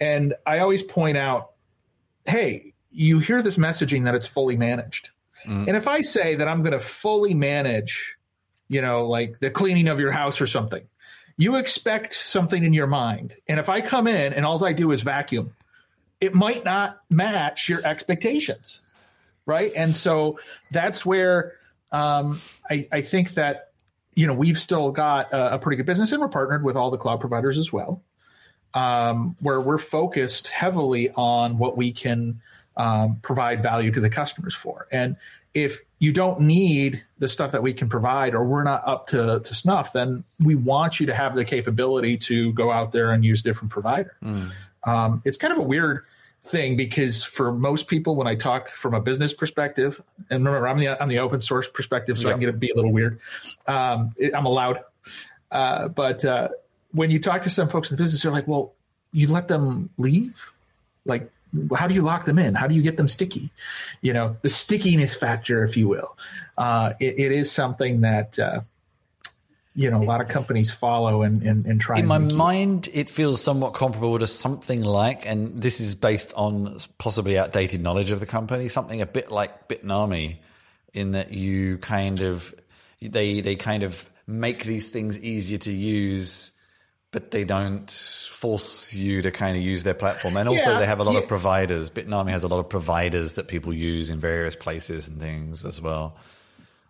And 0.00 0.34
I 0.44 0.58
always 0.58 0.82
point 0.82 1.16
out, 1.16 1.52
hey, 2.26 2.74
you 2.90 3.20
hear 3.20 3.40
this 3.40 3.56
messaging 3.56 4.04
that 4.04 4.16
it's 4.16 4.26
fully 4.26 4.56
managed. 4.56 5.10
Mm. 5.46 5.68
And 5.68 5.76
if 5.76 5.86
I 5.86 6.00
say 6.00 6.34
that 6.34 6.48
I'm 6.48 6.62
going 6.62 6.72
to 6.72 6.80
fully 6.80 7.34
manage, 7.34 8.16
you 8.66 8.82
know, 8.82 9.06
like 9.06 9.38
the 9.38 9.50
cleaning 9.50 9.86
of 9.86 10.00
your 10.00 10.10
house 10.10 10.40
or 10.40 10.48
something, 10.48 10.82
you 11.36 11.54
expect 11.54 12.14
something 12.14 12.64
in 12.64 12.72
your 12.72 12.88
mind. 12.88 13.36
And 13.46 13.60
if 13.60 13.68
I 13.68 13.80
come 13.80 14.08
in 14.08 14.32
and 14.32 14.44
all 14.44 14.64
I 14.64 14.72
do 14.72 14.90
is 14.90 15.02
vacuum, 15.02 15.54
it 16.22 16.34
might 16.34 16.64
not 16.64 17.00
match 17.10 17.68
your 17.68 17.84
expectations. 17.84 18.80
Right. 19.44 19.72
And 19.74 19.94
so 19.94 20.38
that's 20.70 21.04
where 21.04 21.54
um, 21.90 22.40
I, 22.70 22.88
I, 22.92 23.00
think 23.00 23.34
that, 23.34 23.72
you 24.14 24.28
know, 24.28 24.32
we've 24.32 24.58
still 24.58 24.92
got 24.92 25.32
a, 25.32 25.54
a, 25.54 25.58
pretty 25.58 25.76
good 25.76 25.84
business 25.84 26.12
and 26.12 26.20
we're 26.22 26.28
partnered 26.28 26.62
with 26.62 26.76
all 26.76 26.92
the 26.92 26.96
cloud 26.96 27.18
providers 27.18 27.58
as 27.58 27.72
well, 27.72 28.02
um, 28.72 29.36
where 29.40 29.60
we're 29.60 29.78
focused 29.78 30.46
heavily 30.46 31.10
on 31.10 31.58
what 31.58 31.76
we 31.76 31.90
can 31.92 32.40
um, 32.76 33.18
provide 33.20 33.64
value 33.64 33.90
to 33.90 34.00
the 34.00 34.08
customers 34.08 34.54
for. 34.54 34.86
And 34.92 35.16
if 35.54 35.80
you 35.98 36.12
don't 36.12 36.40
need 36.40 37.04
the 37.18 37.28
stuff 37.28 37.50
that 37.52 37.64
we 37.64 37.74
can 37.74 37.88
provide 37.88 38.34
or 38.34 38.44
we're 38.44 38.64
not 38.64 38.86
up 38.86 39.08
to, 39.08 39.40
to 39.40 39.54
snuff, 39.54 39.92
then 39.92 40.22
we 40.38 40.54
want 40.54 41.00
you 41.00 41.06
to 41.06 41.14
have 41.14 41.34
the 41.34 41.44
capability 41.44 42.16
to 42.16 42.52
go 42.52 42.70
out 42.70 42.92
there 42.92 43.10
and 43.10 43.24
use 43.24 43.42
different 43.42 43.72
provider. 43.72 44.16
Mm. 44.22 44.52
Um, 44.84 45.22
it's 45.24 45.36
kind 45.36 45.52
of 45.52 45.58
a 45.58 45.62
weird 45.62 46.04
thing 46.42 46.76
because 46.76 47.22
for 47.22 47.52
most 47.52 47.86
people, 47.86 48.16
when 48.16 48.26
I 48.26 48.34
talk 48.34 48.68
from 48.68 48.94
a 48.94 49.00
business 49.00 49.32
perspective, 49.32 50.02
and 50.30 50.44
remember, 50.44 50.66
I'm 50.66 50.78
the, 50.78 51.00
I'm 51.00 51.08
the 51.08 51.20
open 51.20 51.40
source 51.40 51.68
perspective, 51.68 52.18
so. 52.18 52.28
I 52.28 52.32
can 52.32 52.40
get 52.40 52.46
to 52.46 52.52
be 52.52 52.70
a 52.70 52.74
little 52.74 52.92
weird. 52.92 53.20
Um, 53.66 54.12
it, 54.16 54.34
I'm 54.34 54.46
allowed. 54.46 54.80
Uh, 55.50 55.88
but 55.88 56.24
uh, 56.24 56.48
when 56.92 57.10
you 57.10 57.20
talk 57.20 57.42
to 57.42 57.50
some 57.50 57.68
folks 57.68 57.90
in 57.90 57.96
the 57.96 58.02
business, 58.02 58.22
they're 58.22 58.32
like, 58.32 58.48
well, 58.48 58.72
you 59.12 59.28
let 59.28 59.48
them 59.48 59.90
leave? 59.98 60.40
Like, 61.04 61.30
how 61.76 61.86
do 61.86 61.94
you 61.94 62.02
lock 62.02 62.24
them 62.24 62.38
in? 62.38 62.54
How 62.54 62.66
do 62.66 62.74
you 62.74 62.82
get 62.82 62.96
them 62.96 63.08
sticky? 63.08 63.50
You 64.00 64.14
know, 64.14 64.36
the 64.42 64.48
stickiness 64.48 65.14
factor, 65.14 65.62
if 65.64 65.76
you 65.76 65.86
will. 65.86 66.16
Uh, 66.56 66.94
it, 66.98 67.18
it 67.18 67.32
is 67.32 67.52
something 67.52 68.00
that 68.00 68.38
uh, 68.38 68.60
you 69.74 69.90
know 69.90 69.98
a 69.98 70.04
lot 70.04 70.20
of 70.20 70.28
companies 70.28 70.70
follow 70.70 71.22
and 71.22 71.42
and, 71.42 71.66
and 71.66 71.80
try. 71.80 71.98
In 71.98 72.06
my 72.06 72.18
mind, 72.18 72.88
it 72.92 73.08
feels 73.08 73.42
somewhat 73.42 73.74
comparable 73.74 74.18
to 74.18 74.26
something 74.26 74.82
like, 74.82 75.26
and 75.26 75.62
this 75.62 75.80
is 75.80 75.94
based 75.94 76.32
on 76.34 76.78
possibly 76.98 77.38
outdated 77.38 77.80
knowledge 77.80 78.10
of 78.10 78.20
the 78.20 78.26
company, 78.26 78.68
something 78.68 79.00
a 79.00 79.06
bit 79.06 79.30
like 79.30 79.68
Bitnami, 79.68 80.36
in 80.92 81.12
that 81.12 81.32
you 81.32 81.78
kind 81.78 82.20
of 82.20 82.54
they 83.00 83.40
they 83.40 83.56
kind 83.56 83.82
of 83.82 84.08
make 84.26 84.64
these 84.64 84.90
things 84.90 85.18
easier 85.18 85.58
to 85.58 85.72
use 85.72 86.52
but 87.12 87.30
they 87.30 87.44
don't 87.44 87.90
force 87.90 88.94
you 88.94 89.20
to 89.20 89.30
kind 89.30 89.56
of 89.56 89.62
use 89.62 89.82
their 89.82 89.94
platform. 89.94 90.34
And 90.38 90.48
also, 90.48 90.72
yeah, 90.72 90.78
they 90.78 90.86
have 90.86 90.98
a 90.98 91.04
lot 91.04 91.12
yeah. 91.12 91.20
of 91.20 91.28
providers. 91.28 91.90
Bitnami 91.90 92.30
has 92.30 92.42
a 92.42 92.48
lot 92.48 92.58
of 92.58 92.70
providers 92.70 93.34
that 93.34 93.48
people 93.48 93.72
use 93.72 94.08
in 94.08 94.18
various 94.18 94.56
places 94.56 95.08
and 95.08 95.20
things 95.20 95.64
as 95.66 95.80
well. 95.80 96.16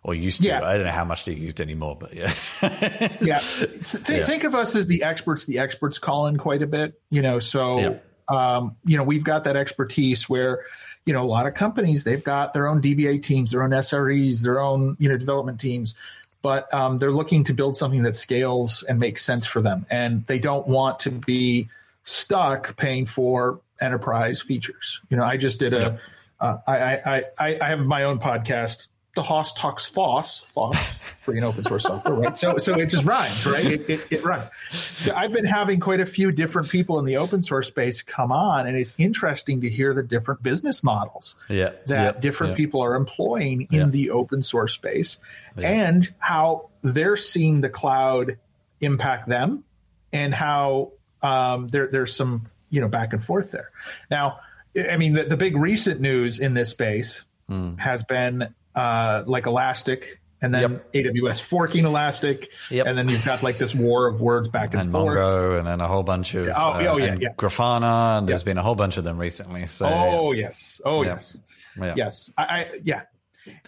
Or 0.03 0.13
used 0.13 0.41
to. 0.41 0.47
Yeah. 0.47 0.63
I 0.63 0.75
don't 0.75 0.85
know 0.85 0.91
how 0.91 1.05
much 1.05 1.25
they're 1.25 1.33
used 1.33 1.61
anymore, 1.61 1.95
but 1.97 2.13
yeah. 2.13 2.33
yeah. 2.61 3.39
Th- 3.39 4.25
think 4.25 4.43
of 4.43 4.53
us 4.53 4.75
as 4.75 4.87
the 4.87 5.03
experts. 5.03 5.45
The 5.45 5.59
experts 5.59 5.97
call 5.97 6.27
in 6.27 6.37
quite 6.37 6.61
a 6.61 6.67
bit, 6.67 6.99
you 7.09 7.21
know. 7.21 7.39
So, 7.39 7.99
um, 8.27 8.75
you 8.83 8.97
know, 8.97 9.03
we've 9.03 9.23
got 9.23 9.45
that 9.45 9.55
expertise 9.55 10.27
where, 10.27 10.59
you 11.05 11.13
know, 11.13 11.23
a 11.23 11.25
lot 11.25 11.47
of 11.47 11.53
companies 11.53 12.03
they've 12.03 12.23
got 12.23 12.53
their 12.53 12.67
own 12.67 12.81
DBA 12.81 13.23
teams, 13.23 13.51
their 13.51 13.63
own 13.63 13.69
SREs, 13.69 14.43
their 14.43 14.59
own 14.59 14.97
you 14.99 15.07
know 15.07 15.17
development 15.17 15.61
teams 15.61 15.95
but 16.43 16.71
um, 16.73 16.99
they're 16.99 17.11
looking 17.11 17.45
to 17.45 17.53
build 17.53 17.75
something 17.75 18.03
that 18.03 18.15
scales 18.15 18.83
and 18.83 18.99
makes 18.99 19.23
sense 19.23 19.47
for 19.47 19.61
them. 19.61 19.87
And 19.89 20.27
they 20.27 20.37
don't 20.37 20.67
want 20.67 20.99
to 20.99 21.09
be 21.09 21.69
stuck 22.03 22.75
paying 22.75 23.05
for 23.05 23.61
enterprise 23.79 24.41
features. 24.41 25.01
You 25.09 25.17
know, 25.17 25.23
I 25.23 25.37
just 25.37 25.57
did 25.59 25.73
a. 25.73 25.99
Uh, 26.39 26.57
I, 26.67 27.23
I, 27.39 27.57
I 27.61 27.69
have 27.69 27.79
my 27.79 28.03
own 28.03 28.19
podcast 28.19 28.89
the 29.15 29.21
Hoss 29.21 29.53
talks 29.53 29.85
Foss, 29.85 30.39
Foss, 30.47 30.77
free 31.17 31.37
and 31.37 31.45
open 31.45 31.63
source 31.63 31.83
software, 31.83 32.15
right? 32.15 32.37
So, 32.37 32.57
so 32.57 32.77
it 32.77 32.87
just 32.87 33.05
rhymes, 33.05 33.45
right? 33.45 33.65
It, 33.65 33.89
it, 33.89 34.07
it, 34.09 34.23
rhymes. 34.23 34.47
So 34.71 35.13
I've 35.13 35.31
been 35.31 35.45
having 35.45 35.79
quite 35.79 35.99
a 35.99 36.05
few 36.05 36.31
different 36.31 36.69
people 36.69 36.99
in 36.99 37.05
the 37.05 37.17
open 37.17 37.43
source 37.43 37.67
space 37.67 38.01
come 38.01 38.31
on, 38.31 38.67
and 38.67 38.75
it's 38.75 38.93
interesting 38.97 39.61
to 39.61 39.69
hear 39.69 39.93
the 39.93 40.03
different 40.03 40.41
business 40.41 40.83
models 40.83 41.35
yeah, 41.47 41.71
that 41.85 42.21
different 42.21 42.57
people 42.57 42.81
are 42.81 42.95
employing 42.95 43.67
in 43.71 43.91
the 43.91 44.09
open 44.11 44.41
source 44.41 44.73
space, 44.73 45.17
and 45.57 46.11
how 46.17 46.69
they're 46.81 47.17
seeing 47.17 47.61
the 47.61 47.69
cloud 47.69 48.37
impact 48.81 49.29
them, 49.29 49.63
and 50.11 50.33
how 50.33 50.91
um, 51.21 51.67
there, 51.67 51.87
there's 51.87 52.15
some 52.15 52.47
you 52.69 52.81
know 52.81 52.87
back 52.87 53.13
and 53.13 53.23
forth 53.23 53.51
there. 53.51 53.69
Now, 54.09 54.39
I 54.75 54.97
mean, 54.97 55.13
the, 55.13 55.25
the 55.25 55.37
big 55.37 55.55
recent 55.55 56.01
news 56.01 56.39
in 56.39 56.55
this 56.55 56.71
space 56.71 57.23
mm. 57.49 57.77
has 57.77 58.03
been 58.03 58.53
uh, 58.75 59.23
like 59.25 59.45
Elastic, 59.45 60.19
and 60.43 60.53
then 60.53 60.83
yep. 60.93 61.13
AWS 61.13 61.41
forking 61.41 61.85
Elastic, 61.85 62.51
yep. 62.69 62.85
and 62.85 62.97
then 62.97 63.07
you've 63.07 63.23
got 63.23 63.43
like 63.43 63.57
this 63.57 63.73
war 63.73 64.07
of 64.07 64.19
words 64.19 64.49
back 64.49 64.73
and, 64.73 64.83
and 64.83 64.91
forth. 64.91 65.17
Mongo, 65.17 65.57
and 65.57 65.65
then 65.65 65.79
a 65.79 65.87
whole 65.87 66.03
bunch 66.03 66.35
of 66.35 66.47
oh, 66.47 66.51
uh, 66.51 66.85
oh 66.89 66.97
yeah, 66.97 67.15
yeah, 67.17 67.29
Grafana, 67.33 68.19
and 68.19 68.27
there's 68.27 68.43
been 68.43 68.57
a 68.57 68.61
whole 68.61 68.75
bunch 68.75 68.97
of 68.97 69.05
them 69.05 69.17
recently. 69.17 69.67
So 69.67 69.89
oh 69.89 70.33
yes, 70.33 70.81
oh 70.83 71.03
yes, 71.03 71.39
yes, 71.77 72.31
I, 72.37 72.43
I 72.43 72.67
yeah, 72.83 73.03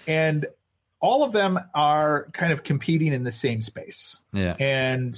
and 0.05 0.45
all 0.99 1.23
of 1.23 1.31
them 1.31 1.59
are 1.73 2.27
kind 2.33 2.51
of 2.51 2.63
competing 2.63 3.13
in 3.13 3.23
the 3.23 3.31
same 3.31 3.61
space. 3.61 4.17
Yeah, 4.33 4.57
and 4.59 5.17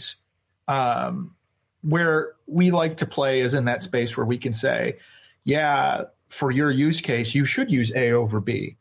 um, 0.67 1.35
where 1.81 2.33
we 2.45 2.69
like 2.69 2.97
to 2.97 3.07
play 3.07 3.41
is 3.41 3.55
in 3.55 3.65
that 3.65 3.81
space 3.81 4.15
where 4.15 4.25
we 4.25 4.37
can 4.37 4.53
say, 4.53 4.97
yeah, 5.43 6.03
for 6.29 6.51
your 6.51 6.69
use 6.69 7.01
case, 7.01 7.33
you 7.33 7.45
should 7.45 7.71
use 7.71 7.91
A 7.95 8.11
over 8.11 8.39
B. 8.39 8.77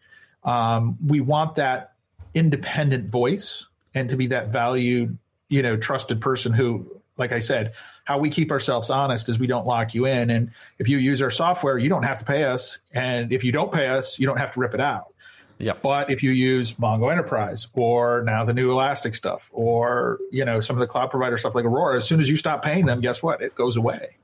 Um, 0.47 0.97
we 1.05 1.21
want 1.21 1.57
that 1.57 1.93
independent 2.33 3.11
voice 3.11 3.67
and 3.95 4.09
to 4.09 4.17
be 4.17 4.29
that 4.29 4.49
valued, 4.49 5.19
you 5.49 5.63
know, 5.63 5.77
trusted 5.77 6.21
person 6.21 6.53
who, 6.53 7.01
like 7.19 7.33
I 7.33 7.41
said, 7.41 7.75
how 8.05 8.19
we 8.19 8.31
keep 8.31 8.53
ourselves 8.53 8.89
honest 8.89 9.29
is 9.29 9.39
we 9.39 9.47
don't 9.47 9.67
lock 9.67 9.95
you 9.95 10.07
in. 10.07 10.31
And 10.31 10.53
if 10.79 10.89
you 10.89 10.99
use 10.99 11.21
our 11.21 11.31
software, 11.31 11.77
you 11.77 11.89
don't 11.89 12.05
have 12.05 12.19
to 12.19 12.25
pay 12.25 12.45
us. 12.45 12.79
And 12.93 13.33
if 13.33 13.43
you 13.43 13.53
don't 13.53 13.73
pay 13.73 13.89
us, 13.89 14.19
you 14.19 14.27
don't 14.27 14.39
have 14.39 14.53
to 14.53 14.61
rip 14.61 14.75
it 14.75 14.81
out. 14.81 15.13
Yeah. 15.59 15.73
But 15.81 16.11
if 16.11 16.23
you 16.23 16.31
use 16.31 16.75
Mongo 16.75 17.11
Enterprise 17.11 17.67
or 17.73 18.23
now 18.23 18.45
the 18.45 18.53
new 18.53 18.71
Elastic 18.71 19.17
stuff 19.17 19.49
or, 19.53 20.19
you 20.31 20.45
know, 20.45 20.61
some 20.61 20.77
of 20.77 20.81
the 20.81 20.87
cloud 20.87 21.11
provider 21.11 21.39
stuff 21.39 21.55
like 21.55 21.65
Aurora, 21.65 21.97
as 21.97 22.07
soon 22.07 22.21
as 22.21 22.29
you 22.29 22.37
stop 22.37 22.63
paying 22.63 22.85
them, 22.85 23.01
guess 23.01 23.23
what? 23.23 23.41
It 23.41 23.55
goes 23.55 23.77
away. 23.77 24.17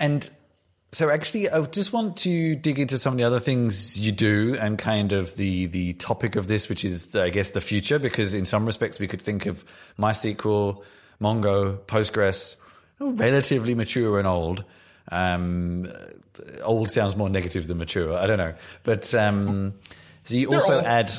And 0.00 0.28
so 0.92 1.10
actually 1.10 1.50
I 1.50 1.60
just 1.62 1.92
want 1.92 2.16
to 2.18 2.56
dig 2.56 2.78
into 2.78 2.98
some 2.98 3.14
of 3.14 3.18
the 3.18 3.24
other 3.24 3.40
things 3.40 3.98
you 3.98 4.12
do 4.12 4.56
and 4.58 4.78
kind 4.78 5.12
of 5.12 5.36
the 5.36 5.66
the 5.66 5.94
topic 5.94 6.36
of 6.36 6.48
this, 6.48 6.68
which 6.68 6.84
is 6.84 7.08
the, 7.08 7.24
I 7.24 7.30
guess 7.30 7.50
the 7.50 7.60
future, 7.60 7.98
because 7.98 8.34
in 8.34 8.44
some 8.44 8.66
respects 8.66 8.98
we 8.98 9.06
could 9.06 9.20
think 9.20 9.46
of 9.46 9.64
MySQL, 9.98 10.82
Mongo, 11.20 11.78
Postgres, 11.78 12.56
relatively 12.98 13.74
mature 13.74 14.18
and 14.18 14.26
old. 14.26 14.64
Um, 15.10 15.88
old 16.62 16.90
sounds 16.90 17.16
more 17.16 17.28
negative 17.28 17.66
than 17.66 17.78
mature. 17.78 18.16
I 18.16 18.26
don't 18.26 18.38
know, 18.38 18.54
but 18.82 19.14
um, 19.14 19.74
so 20.24 20.34
you 20.34 20.52
also 20.52 20.80
add 20.80 21.12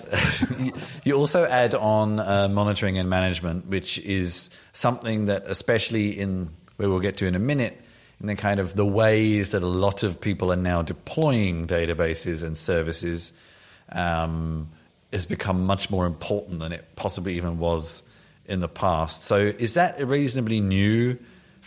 you 1.03 1.13
also 1.13 1.45
add 1.45 1.73
on 1.73 2.19
uh, 2.19 2.49
monitoring 2.51 2.97
and 2.97 3.09
management, 3.09 3.67
which 3.67 3.99
is 3.99 4.49
something 4.73 5.25
that, 5.25 5.43
especially 5.45 6.19
in 6.19 6.49
where 6.75 6.89
we'll 6.89 6.99
get 6.99 7.17
to 7.17 7.25
in 7.25 7.35
a 7.35 7.39
minute, 7.39 7.81
in 8.19 8.27
the 8.27 8.35
kind 8.35 8.59
of 8.59 8.75
the 8.75 8.85
ways 8.85 9.51
that 9.51 9.63
a 9.63 9.67
lot 9.67 10.03
of 10.03 10.19
people 10.19 10.51
are 10.51 10.57
now 10.57 10.81
deploying 10.81 11.67
databases 11.67 12.43
and 12.43 12.57
services, 12.57 13.33
um, 13.91 14.69
has 15.11 15.25
become 15.25 15.65
much 15.65 15.89
more 15.89 16.05
important 16.05 16.59
than 16.59 16.71
it 16.71 16.85
possibly 16.95 17.35
even 17.35 17.59
was 17.59 18.03
in 18.45 18.59
the 18.59 18.67
past. 18.67 19.23
So, 19.23 19.37
is 19.37 19.75
that 19.75 19.99
a 20.01 20.05
reasonably 20.05 20.61
new? 20.61 21.17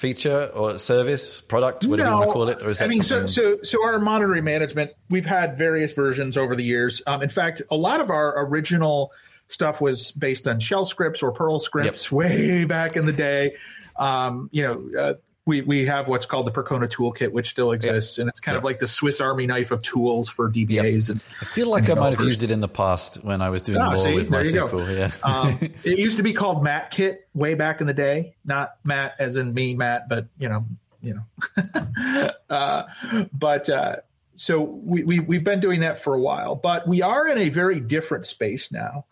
feature 0.01 0.51
or 0.55 0.79
service 0.79 1.43
product, 1.43 1.85
whatever 1.85 2.09
no, 2.09 2.15
you 2.15 2.21
want 2.21 2.29
to 2.29 2.33
call 2.33 2.49
it, 2.49 2.67
or 2.67 2.71
is 2.71 2.79
that 2.79 2.87
I 2.87 2.89
mean, 2.89 3.03
so 3.03 3.27
so 3.27 3.59
so 3.63 3.85
our 3.85 3.99
monitoring 3.99 4.45
management, 4.45 4.93
we've 5.11 5.27
had 5.27 5.59
various 5.59 5.93
versions 5.93 6.39
over 6.39 6.57
the 6.57 6.65
years. 6.65 7.03
Um, 7.07 7.23
in 7.23 7.29
fact, 7.29 7.61
a 7.71 7.77
lot 7.77 8.01
of 8.01 8.09
our 8.09 8.47
original 8.47 9.13
stuff 9.49 9.81
was 9.81 10.11
based 10.13 10.49
on 10.49 10.59
shell 10.59 10.87
scripts 10.87 11.23
or 11.23 11.33
Perl 11.33 11.61
scripts 11.61 12.07
yep. 12.07 12.13
way 12.13 12.65
back 12.65 12.97
in 12.97 13.05
the 13.05 13.13
day. 13.13 13.57
Um, 13.97 14.49
you 14.53 14.63
know, 14.63 14.99
uh, 14.99 15.15
we 15.51 15.61
we 15.63 15.85
have 15.87 16.07
what's 16.07 16.27
called 16.27 16.47
the 16.47 16.53
Percona 16.53 16.89
toolkit, 16.89 17.33
which 17.33 17.51
still 17.51 17.73
exists, 17.73 18.19
and 18.19 18.29
it's 18.29 18.39
kind 18.39 18.57
of 18.57 18.63
like 18.63 18.79
the 18.79 18.87
Swiss 18.87 19.21
Army 19.21 19.47
knife 19.47 19.73
of 19.73 19.83
tools 19.83 20.29
for 20.29 20.49
DBAs. 20.49 21.09
Yep. 21.09 21.17
And 21.17 21.25
I 21.41 21.45
feel 21.45 21.69
like 21.69 21.91
I 21.91 21.95
might 21.95 22.17
have 22.17 22.25
used 22.25 22.45
it 22.45 22.53
in 22.53 22.61
the 22.61 22.69
past 22.69 23.23
when 23.25 23.43
I 23.43 23.51
was 23.51 23.61
doing 23.61 23.79
oh, 23.79 23.87
more 23.87 23.97
see, 23.97 24.15
with 24.15 24.31
MySQL. 24.31 24.97
Yeah, 24.97 25.11
um, 25.29 25.59
it 25.85 25.99
used 25.99 26.19
to 26.19 26.23
be 26.23 26.33
called 26.33 26.65
Maatkit 26.65 27.19
way 27.35 27.55
back 27.55 27.81
in 27.81 27.89
the 27.89 27.95
day, 27.95 28.37
not 28.45 28.77
Matt 28.85 29.17
as 29.19 29.37
in 29.37 29.53
me, 29.53 29.75
Matt, 29.75 30.09
but 30.09 30.27
you 30.39 30.49
know, 30.49 30.65
you 31.03 31.21
know. 31.57 32.31
uh, 32.49 32.85
but 33.33 33.69
uh, 33.69 33.97
so 34.35 34.63
we, 34.63 35.03
we 35.03 35.19
we've 35.19 35.45
been 35.45 35.61
doing 35.61 35.81
that 35.81 36.01
for 36.01 36.15
a 36.15 36.21
while, 36.21 36.55
but 36.55 36.87
we 36.87 37.03
are 37.03 37.27
in 37.27 37.39
a 37.39 37.49
very 37.49 37.81
different 37.81 38.25
space 38.25 38.71
now. 38.71 39.05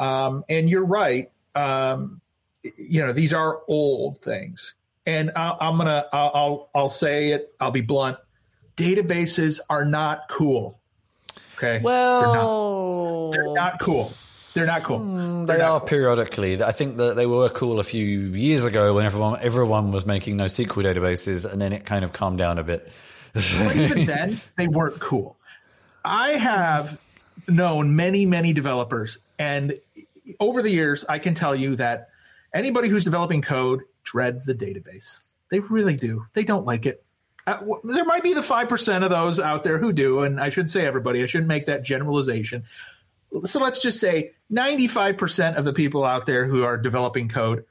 Um, 0.00 0.44
and 0.48 0.68
you're 0.68 0.84
right. 0.84 1.30
Um, 1.54 2.20
you 2.76 3.06
know, 3.06 3.12
these 3.12 3.32
are 3.32 3.62
old 3.68 4.18
things 4.18 4.74
and 5.06 5.30
I, 5.36 5.68
am 5.68 5.78
gonna 5.78 6.06
I'll, 6.12 6.30
I'll 6.34 6.70
I'll 6.74 6.88
say 6.88 7.30
it. 7.30 7.54
I'll 7.60 7.70
be 7.70 7.80
blunt. 7.80 8.18
Databases 8.76 9.60
are 9.70 9.84
not 9.84 10.28
cool. 10.28 10.78
Okay. 11.56 11.80
Well, 11.82 13.30
they're 13.30 13.44
not, 13.44 13.46
they're 13.46 13.54
not 13.54 13.80
cool. 13.80 14.12
They're 14.52 14.66
not 14.66 14.82
cool. 14.82 15.00
Mm, 15.00 15.46
they 15.46 15.60
are 15.60 15.80
cool. 15.80 15.88
periodically. 15.88 16.62
I 16.62 16.72
think 16.72 16.96
that 16.96 17.16
they 17.16 17.26
were 17.26 17.48
cool 17.50 17.78
a 17.78 17.84
few 17.84 18.06
years 18.06 18.64
ago 18.64 18.94
when 18.94 19.06
everyone 19.06 19.38
everyone 19.40 19.92
was 19.92 20.04
making 20.06 20.36
NoSQL 20.36 20.82
databases, 20.82 21.50
and 21.50 21.60
then 21.60 21.72
it 21.72 21.84
kind 21.84 22.04
of 22.04 22.12
calmed 22.12 22.38
down 22.38 22.58
a 22.58 22.64
bit. 22.64 22.90
but 23.32 23.76
even 23.76 24.06
then, 24.06 24.40
they 24.56 24.66
weren't 24.66 24.98
cool. 24.98 25.36
I 26.04 26.30
have 26.30 27.00
known 27.48 27.96
many, 27.96 28.26
many 28.26 28.52
developers, 28.52 29.18
and 29.38 29.74
over 30.40 30.62
the 30.62 30.70
years, 30.70 31.04
I 31.08 31.18
can 31.18 31.34
tell 31.34 31.54
you 31.54 31.76
that 31.76 32.08
anybody 32.52 32.88
who's 32.88 33.04
developing 33.04 33.42
code 33.42 33.82
dreads 34.06 34.46
the 34.46 34.54
database. 34.54 35.20
They 35.50 35.60
really 35.60 35.96
do. 35.96 36.24
They 36.32 36.44
don't 36.44 36.64
like 36.64 36.86
it. 36.86 37.04
Uh, 37.46 37.58
there 37.84 38.04
might 38.04 38.22
be 38.22 38.32
the 38.32 38.40
5% 38.40 39.04
of 39.04 39.10
those 39.10 39.38
out 39.38 39.62
there 39.62 39.78
who 39.78 39.92
do, 39.92 40.20
and 40.20 40.40
I 40.40 40.48
shouldn't 40.48 40.70
say 40.70 40.86
everybody. 40.86 41.22
I 41.22 41.26
shouldn't 41.26 41.48
make 41.48 41.66
that 41.66 41.84
generalization. 41.84 42.64
So 43.44 43.60
let's 43.60 43.80
just 43.80 44.00
say 44.00 44.32
95% 44.50 45.56
of 45.56 45.64
the 45.64 45.72
people 45.72 46.04
out 46.04 46.26
there 46.26 46.46
who 46.46 46.64
are 46.64 46.76
developing 46.76 47.28
code 47.28 47.64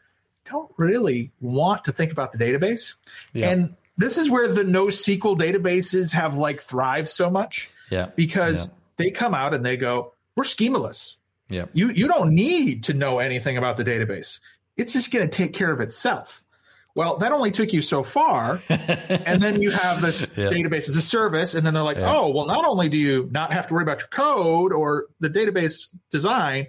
don't 0.46 0.72
really 0.78 1.32
want 1.42 1.86
to 1.86 1.92
think 1.92 2.12
about 2.12 2.32
the 2.32 2.38
database. 2.38 2.94
Yeah. 3.34 3.50
And 3.50 3.76
this 3.98 4.18
is 4.18 4.30
where 4.30 4.48
the 4.48 4.64
NoSQL 4.64 5.38
databases 5.38 6.14
have 6.14 6.38
like 6.38 6.62
thrived 6.62 7.10
so 7.10 7.30
much. 7.30 7.70
Yeah. 7.90 8.08
Because 8.16 8.68
yeah. 8.68 8.74
they 8.98 9.12
come 9.12 9.34
out 9.34 9.54
and 9.54 9.66
they 9.66 9.76
go, 9.76 10.14
we're 10.36 10.44
schemaless. 10.44 11.16
Yeah. 11.50 11.66
You 11.74 11.90
you 11.90 12.08
don't 12.08 12.34
need 12.34 12.86
to 12.86 12.94
know 12.94 13.20
anything 13.20 13.58
about 13.58 13.78
the 13.78 13.84
database 13.84 14.40
it's 14.78 14.94
just 14.94 15.12
going 15.12 15.28
to 15.28 15.36
take 15.36 15.54
care 15.54 15.72
of 15.72 15.80
itself. 15.80 16.44
Well, 16.96 17.18
that 17.18 17.34
only 17.34 17.52
took 17.52 17.74
you 17.74 17.82
so 17.82 18.04
far. 18.04 18.62
and 18.70 19.42
then 19.42 19.62
you 19.62 19.72
have 19.72 20.02
this 20.02 20.32
yeah. 20.38 20.48
database 20.48 20.88
as 20.88 20.96
a 20.96 21.02
service. 21.02 21.54
And 21.54 21.66
then 21.66 21.74
they're 21.74 21.84
like, 21.84 21.98
yeah. 21.98 22.14
oh, 22.16 22.30
well, 22.30 22.46
not 22.46 22.66
only 22.66 22.88
do 22.88 22.98
you 22.98 23.28
not 23.32 23.52
have 23.52 23.68
to 23.68 23.74
worry 23.74 23.84
about 23.84 24.00
your 24.00 24.08
code 24.08 24.72
or 24.72 25.08
the 25.20 25.30
database 25.30 25.90
design, 26.10 26.68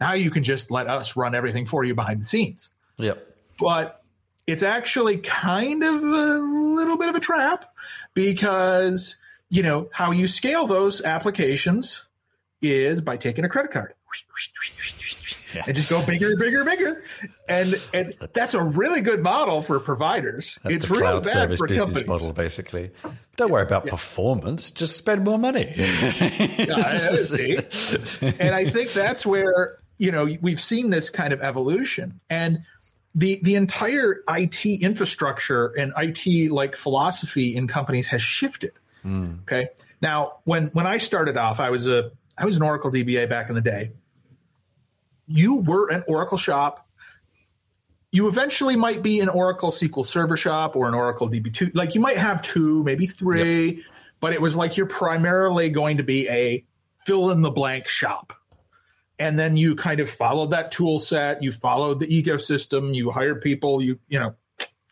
now 0.00 0.14
you 0.14 0.32
can 0.32 0.42
just 0.42 0.72
let 0.72 0.88
us 0.88 1.16
run 1.16 1.34
everything 1.34 1.64
for 1.64 1.84
you 1.84 1.94
behind 1.94 2.20
the 2.20 2.24
scenes. 2.24 2.70
Yep. 2.96 3.24
But 3.60 4.02
it's 4.48 4.64
actually 4.64 5.18
kind 5.18 5.84
of 5.84 5.94
a 6.02 6.38
little 6.38 6.96
bit 6.96 7.08
of 7.10 7.14
a 7.14 7.20
trap 7.20 7.72
because, 8.14 9.20
you 9.48 9.62
know, 9.62 9.90
how 9.92 10.10
you 10.10 10.26
scale 10.26 10.66
those 10.66 11.02
applications 11.02 12.04
is 12.60 13.00
by 13.00 13.16
taking 13.16 13.44
a 13.44 13.48
credit 13.48 13.70
card 13.70 13.94
yeah. 15.54 15.64
and 15.66 15.74
just 15.74 15.88
go 15.88 16.04
bigger, 16.04 16.36
bigger, 16.36 16.64
bigger. 16.64 17.02
And 17.48 17.80
and 17.92 18.14
that's, 18.18 18.32
that's 18.32 18.54
a 18.54 18.62
really 18.62 19.00
good 19.00 19.22
model 19.22 19.62
for 19.62 19.80
providers. 19.80 20.58
That's 20.62 20.76
it's 20.76 20.88
the 20.88 20.94
cloud 20.94 21.24
bad 21.24 21.32
service 21.32 21.58
for 21.58 21.68
business 21.68 21.90
companies. 21.90 22.08
model, 22.08 22.32
basically. 22.32 22.90
Don't 23.36 23.50
worry 23.50 23.62
about 23.62 23.84
yeah. 23.84 23.90
performance; 23.90 24.70
just 24.70 24.96
spend 24.96 25.24
more 25.24 25.38
money. 25.38 25.72
yeah, 25.76 26.88
see? 27.16 27.56
and 28.38 28.54
I 28.54 28.68
think 28.68 28.92
that's 28.92 29.24
where 29.24 29.78
you 29.98 30.12
know 30.12 30.28
we've 30.40 30.60
seen 30.60 30.90
this 30.90 31.10
kind 31.10 31.32
of 31.32 31.40
evolution 31.40 32.20
and 32.28 32.64
the 33.14 33.40
the 33.42 33.54
entire 33.56 34.22
IT 34.28 34.64
infrastructure 34.64 35.66
and 35.78 35.92
IT 35.96 36.52
like 36.52 36.76
philosophy 36.76 37.56
in 37.56 37.66
companies 37.66 38.06
has 38.06 38.22
shifted. 38.22 38.72
Mm. 39.04 39.42
Okay. 39.42 39.68
Now, 40.00 40.38
when 40.44 40.68
when 40.68 40.86
I 40.86 40.98
started 40.98 41.36
off, 41.36 41.60
I 41.60 41.70
was 41.70 41.86
a 41.86 42.10
I 42.36 42.44
was 42.44 42.56
an 42.56 42.62
Oracle 42.62 42.90
DBA 42.90 43.28
back 43.28 43.48
in 43.48 43.54
the 43.54 43.60
day, 43.60 43.92
you 45.28 45.60
were 45.60 45.90
an 45.90 46.02
Oracle 46.08 46.38
shop. 46.38 46.88
You 48.10 48.28
eventually 48.28 48.74
might 48.74 49.02
be 49.02 49.20
an 49.20 49.28
Oracle 49.28 49.70
SQL 49.70 50.04
Server 50.04 50.36
shop 50.36 50.74
or 50.74 50.88
an 50.88 50.94
Oracle 50.94 51.28
DB2. 51.28 51.74
Like 51.74 51.94
you 51.94 52.00
might 52.00 52.16
have 52.16 52.40
two, 52.40 52.82
maybe 52.82 53.06
three, 53.06 53.66
yep. 53.66 53.84
but 54.18 54.32
it 54.32 54.40
was 54.40 54.56
like 54.56 54.76
you're 54.76 54.86
primarily 54.86 55.68
going 55.68 55.98
to 55.98 56.02
be 56.02 56.28
a 56.28 56.64
fill 57.04 57.30
in 57.30 57.42
the 57.42 57.50
blank 57.50 57.86
shop. 57.86 58.32
And 59.18 59.38
then 59.38 59.56
you 59.56 59.76
kind 59.76 60.00
of 60.00 60.08
followed 60.08 60.52
that 60.52 60.72
tool 60.72 61.00
set, 61.00 61.42
you 61.42 61.52
followed 61.52 62.00
the 62.00 62.06
ecosystem, 62.06 62.94
you 62.94 63.10
hired 63.10 63.42
people, 63.42 63.82
you, 63.82 63.98
you 64.08 64.18
know, 64.18 64.34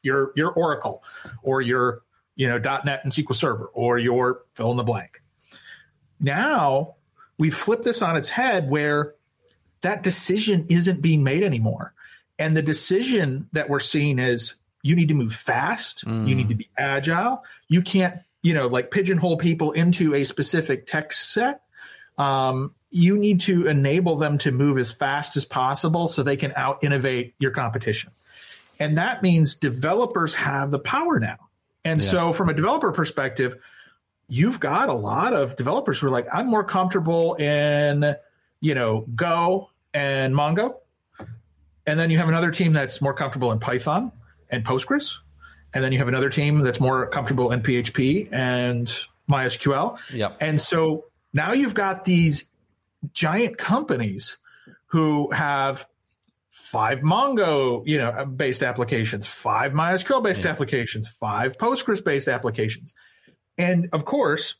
your 0.02 0.32
your 0.36 0.52
Oracle 0.52 1.02
or 1.42 1.60
your, 1.60 2.02
you 2.34 2.48
know, 2.48 2.58
dot 2.58 2.84
.NET 2.84 3.00
and 3.04 3.12
SQL 3.12 3.34
Server 3.34 3.66
or 3.72 3.98
your 3.98 4.42
fill 4.54 4.70
in 4.72 4.76
the 4.76 4.84
blank. 4.84 5.22
Now 6.20 6.96
we 7.38 7.50
flip 7.50 7.82
this 7.82 8.02
on 8.02 8.16
its 8.16 8.28
head 8.28 8.70
where 8.70 9.15
that 9.86 10.02
decision 10.02 10.66
isn't 10.68 11.00
being 11.00 11.22
made 11.22 11.44
anymore. 11.44 11.94
And 12.40 12.56
the 12.56 12.62
decision 12.62 13.48
that 13.52 13.70
we're 13.70 13.80
seeing 13.80 14.18
is 14.18 14.54
you 14.82 14.96
need 14.96 15.08
to 15.08 15.14
move 15.14 15.32
fast, 15.32 16.04
mm. 16.04 16.26
you 16.26 16.34
need 16.34 16.48
to 16.48 16.56
be 16.56 16.68
agile. 16.76 17.44
You 17.68 17.82
can't, 17.82 18.18
you 18.42 18.52
know, 18.52 18.66
like 18.66 18.90
pigeonhole 18.90 19.36
people 19.36 19.70
into 19.70 20.12
a 20.14 20.24
specific 20.24 20.86
tech 20.86 21.12
set. 21.12 21.62
um, 22.18 22.74
you 22.90 23.18
need 23.18 23.40
to 23.42 23.66
enable 23.66 24.16
them 24.16 24.38
to 24.38 24.50
move 24.50 24.78
as 24.78 24.92
fast 24.92 25.36
as 25.36 25.44
possible 25.44 26.08
so 26.08 26.22
they 26.22 26.36
can 26.36 26.52
out 26.56 26.82
innovate 26.82 27.34
your 27.38 27.50
competition. 27.50 28.10
And 28.80 28.96
that 28.98 29.22
means 29.22 29.54
developers 29.54 30.34
have 30.34 30.70
the 30.70 30.78
power 30.78 31.20
now. 31.20 31.36
And 31.84 32.00
yeah. 32.00 32.08
so, 32.08 32.32
from 32.32 32.48
a 32.48 32.54
developer 32.54 32.92
perspective, 32.92 33.56
you've 34.28 34.60
got 34.60 34.88
a 34.88 34.94
lot 34.94 35.32
of 35.32 35.56
developers 35.56 36.00
who 36.00 36.06
are 36.06 36.10
like, 36.10 36.26
I'm 36.32 36.46
more 36.46 36.64
comfortable 36.64 37.34
in, 37.34 38.16
you 38.60 38.74
know, 38.74 39.06
Go 39.14 39.70
and 39.96 40.34
Mongo. 40.34 40.76
And 41.86 41.98
then 41.98 42.10
you 42.10 42.18
have 42.18 42.28
another 42.28 42.50
team 42.50 42.74
that's 42.74 43.00
more 43.00 43.14
comfortable 43.14 43.50
in 43.50 43.58
Python 43.58 44.12
and 44.50 44.62
Postgres. 44.62 45.16
And 45.72 45.82
then 45.82 45.90
you 45.90 45.98
have 45.98 46.08
another 46.08 46.28
team 46.28 46.58
that's 46.58 46.80
more 46.80 47.06
comfortable 47.08 47.50
in 47.50 47.62
PHP 47.62 48.28
and 48.30 48.86
MySQL. 49.30 49.98
Yep. 50.12 50.36
And 50.40 50.60
so 50.60 51.06
now 51.32 51.54
you've 51.54 51.74
got 51.74 52.04
these 52.04 52.48
giant 53.14 53.56
companies 53.56 54.36
who 54.88 55.30
have 55.32 55.86
five 56.50 57.00
Mongo, 57.00 57.82
you 57.86 57.96
know, 57.96 58.26
based 58.26 58.62
applications, 58.62 59.26
five 59.26 59.72
MySQL 59.72 60.22
based 60.22 60.44
yeah. 60.44 60.50
applications, 60.50 61.08
five 61.08 61.56
Postgres 61.56 62.04
based 62.04 62.28
applications. 62.28 62.92
And 63.56 63.88
of 63.94 64.04
course, 64.04 64.56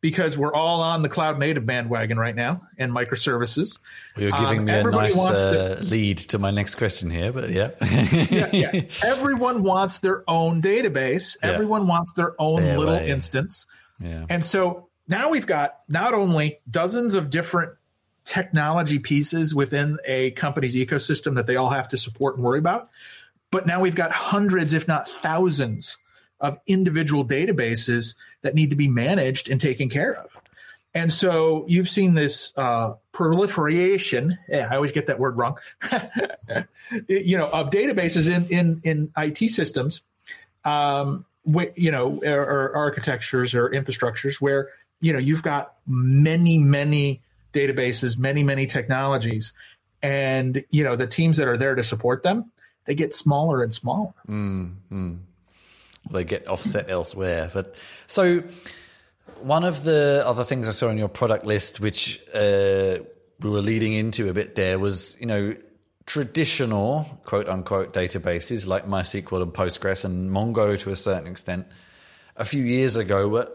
because 0.00 0.36
we're 0.38 0.54
all 0.54 0.80
on 0.80 1.02
the 1.02 1.08
cloud 1.08 1.38
native 1.38 1.66
bandwagon 1.66 2.18
right 2.18 2.34
now 2.34 2.62
and 2.78 2.92
microservices. 2.92 3.78
Well, 4.16 4.24
you're 4.24 4.38
giving 4.38 4.60
um, 4.60 4.64
me 4.64 4.72
a 4.72 4.84
nice 4.84 5.18
uh, 5.18 5.76
the, 5.78 5.84
lead 5.84 6.18
to 6.18 6.38
my 6.38 6.50
next 6.50 6.76
question 6.76 7.10
here, 7.10 7.32
but 7.32 7.50
yeah. 7.50 7.70
yeah, 8.30 8.50
yeah. 8.52 8.82
Everyone 9.04 9.62
wants 9.62 9.98
their 9.98 10.24
own 10.28 10.62
database. 10.62 11.36
Yeah. 11.42 11.50
Everyone 11.50 11.86
wants 11.86 12.12
their 12.12 12.34
own 12.38 12.62
their 12.62 12.78
little 12.78 12.94
way. 12.94 13.10
instance. 13.10 13.66
Yeah. 13.98 14.24
And 14.30 14.44
so 14.44 14.88
now 15.06 15.28
we've 15.30 15.46
got 15.46 15.80
not 15.88 16.14
only 16.14 16.60
dozens 16.70 17.14
of 17.14 17.28
different 17.28 17.72
technology 18.24 18.98
pieces 18.98 19.54
within 19.54 19.98
a 20.06 20.30
company's 20.32 20.74
ecosystem 20.74 21.34
that 21.34 21.46
they 21.46 21.56
all 21.56 21.70
have 21.70 21.88
to 21.88 21.98
support 21.98 22.36
and 22.36 22.44
worry 22.44 22.58
about, 22.58 22.88
but 23.50 23.66
now 23.66 23.80
we've 23.80 23.94
got 23.94 24.12
hundreds, 24.12 24.72
if 24.72 24.86
not 24.88 25.08
thousands, 25.08 25.98
of 26.40 26.58
individual 26.66 27.24
databases 27.24 28.14
that 28.42 28.54
need 28.54 28.70
to 28.70 28.76
be 28.76 28.88
managed 28.88 29.50
and 29.50 29.60
taken 29.60 29.88
care 29.88 30.14
of. 30.14 30.30
And 30.92 31.12
so 31.12 31.64
you've 31.68 31.88
seen 31.88 32.14
this 32.14 32.52
uh, 32.56 32.94
proliferation. 33.12 34.38
Yeah, 34.48 34.68
I 34.70 34.74
always 34.74 34.92
get 34.92 35.06
that 35.06 35.20
word 35.20 35.36
wrong. 35.36 35.58
you 37.08 37.38
know, 37.38 37.48
of 37.48 37.70
databases 37.70 38.28
in 38.28 38.48
in 38.48 38.80
in 38.82 39.12
IT 39.16 39.50
systems, 39.50 40.00
um, 40.64 41.24
you 41.44 41.92
know, 41.92 42.20
or, 42.24 42.40
or 42.40 42.76
architectures 42.76 43.54
or 43.54 43.70
infrastructures 43.70 44.40
where 44.40 44.70
you 45.00 45.12
know 45.12 45.20
you've 45.20 45.44
got 45.44 45.74
many 45.86 46.58
many 46.58 47.20
databases, 47.52 48.18
many 48.18 48.42
many 48.42 48.66
technologies, 48.66 49.52
and 50.02 50.64
you 50.70 50.82
know 50.82 50.96
the 50.96 51.06
teams 51.06 51.36
that 51.36 51.46
are 51.46 51.56
there 51.56 51.76
to 51.76 51.84
support 51.84 52.24
them, 52.24 52.50
they 52.86 52.96
get 52.96 53.14
smaller 53.14 53.62
and 53.62 53.72
smaller. 53.72 54.12
Mm, 54.28 54.74
mm 54.90 55.18
they 56.10 56.24
get 56.24 56.48
offset 56.48 56.88
elsewhere. 56.90 57.50
But 57.52 57.74
so 58.06 58.42
one 59.42 59.64
of 59.64 59.84
the 59.84 60.22
other 60.26 60.44
things 60.44 60.68
I 60.68 60.72
saw 60.72 60.88
on 60.88 60.98
your 60.98 61.08
product 61.08 61.44
list, 61.44 61.80
which 61.80 62.20
uh, 62.34 62.98
we 63.40 63.50
were 63.50 63.62
leading 63.62 63.94
into 63.94 64.28
a 64.28 64.32
bit 64.32 64.54
there, 64.54 64.78
was 64.78 65.16
you 65.20 65.26
know 65.26 65.54
traditional 66.06 67.20
quote 67.24 67.48
unquote 67.48 67.92
databases 67.92 68.66
like 68.66 68.84
MySQL 68.86 69.42
and 69.42 69.52
Postgres 69.52 70.04
and 70.04 70.30
Mongo 70.30 70.78
to 70.78 70.90
a 70.90 70.96
certain 70.96 71.28
extent 71.28 71.66
a 72.36 72.44
few 72.44 72.64
years 72.64 72.96
ago 72.96 73.28
were 73.28 73.48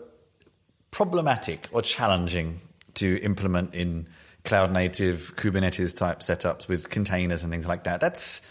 problematic 0.91 1.67
or 1.71 1.81
challenging 1.81 2.61
to 2.93 3.19
implement 3.21 3.73
in 3.73 4.07
cloud 4.45 4.71
native 4.71 5.35
Kubernetes 5.35 5.97
type 5.97 6.19
setups 6.19 6.67
with 6.67 6.89
containers 6.89 7.43
and 7.43 7.51
things 7.51 7.67
like 7.67 7.83
that. 7.83 7.99
That's 7.99 8.41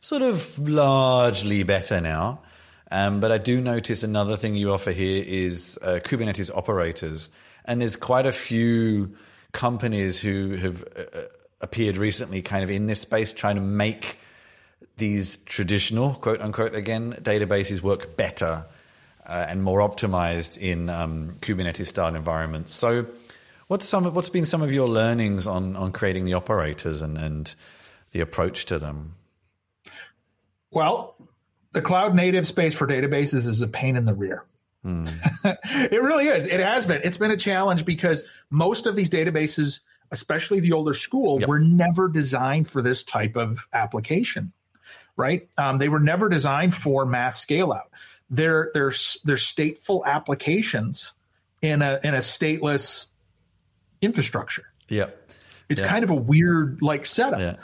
sort 0.00 0.22
of 0.22 0.58
largely 0.58 1.62
better 1.62 2.00
now. 2.00 2.40
Um, 2.92 3.20
but 3.20 3.32
I 3.32 3.38
do 3.38 3.62
notice 3.62 4.02
another 4.02 4.36
thing 4.36 4.54
you 4.54 4.70
offer 4.70 4.90
here 4.90 5.24
is 5.26 5.78
uh, 5.80 6.00
Kubernetes 6.04 6.54
operators. 6.54 7.30
And 7.64 7.80
there's 7.80 7.96
quite 7.96 8.26
a 8.26 8.32
few 8.32 9.16
companies 9.52 10.20
who 10.20 10.56
have 10.56 10.84
uh, 10.94 11.00
uh, 11.00 11.22
appeared 11.62 11.96
recently 11.96 12.42
kind 12.42 12.62
of 12.62 12.68
in 12.68 12.88
this 12.88 13.00
space 13.00 13.32
trying 13.32 13.54
to 13.54 13.62
make 13.62 14.18
these 14.98 15.38
traditional, 15.38 16.16
quote 16.16 16.42
unquote, 16.42 16.74
again, 16.74 17.14
databases 17.14 17.80
work 17.80 18.14
better 18.14 18.66
uh, 19.26 19.46
and 19.48 19.62
more 19.62 19.80
optimized 19.80 20.58
in 20.58 20.90
um, 20.90 21.36
Kubernetes 21.40 21.86
style 21.86 22.14
environments. 22.14 22.74
So, 22.74 23.06
what's 23.68 23.88
some 23.88 24.04
what's 24.12 24.28
been 24.28 24.44
some 24.44 24.60
of 24.60 24.70
your 24.70 24.86
learnings 24.86 25.46
on 25.46 25.76
on 25.76 25.92
creating 25.92 26.26
the 26.26 26.34
operators 26.34 27.00
and 27.00 27.16
and 27.16 27.54
the 28.10 28.20
approach 28.20 28.66
to 28.66 28.78
them? 28.78 29.14
Well, 30.70 31.14
the 31.72 31.82
cloud 31.82 32.14
native 32.14 32.46
space 32.46 32.74
for 32.74 32.86
databases 32.86 33.48
is 33.48 33.60
a 33.60 33.68
pain 33.68 33.96
in 33.96 34.04
the 34.04 34.14
rear. 34.14 34.44
Mm. 34.84 35.08
it 35.92 36.02
really 36.02 36.26
is. 36.26 36.46
It 36.46 36.60
has 36.60 36.86
been. 36.86 37.00
It's 37.04 37.16
been 37.16 37.30
a 37.30 37.36
challenge 37.36 37.84
because 37.84 38.24
most 38.50 38.86
of 38.86 38.96
these 38.96 39.10
databases, 39.10 39.80
especially 40.10 40.60
the 40.60 40.72
older 40.72 40.94
school, 40.94 41.40
yep. 41.40 41.48
were 41.48 41.60
never 41.60 42.08
designed 42.08 42.68
for 42.68 42.82
this 42.82 43.02
type 43.02 43.36
of 43.36 43.66
application, 43.72 44.52
right? 45.16 45.48
Um, 45.56 45.78
they 45.78 45.88
were 45.88 46.00
never 46.00 46.28
designed 46.28 46.74
for 46.74 47.06
mass 47.06 47.40
scale 47.40 47.72
out. 47.72 47.90
They're 48.28 48.70
they're 48.74 48.92
they're 49.24 49.36
stateful 49.36 50.04
applications 50.04 51.12
in 51.60 51.80
a 51.80 52.00
in 52.02 52.14
a 52.14 52.18
stateless 52.18 53.06
infrastructure. 54.00 54.64
Yeah, 54.88 55.10
it's 55.68 55.80
kind 55.80 56.02
of 56.02 56.10
a 56.10 56.16
weird 56.16 56.82
like 56.82 57.06
setup, 57.06 57.40
yeah. 57.40 57.56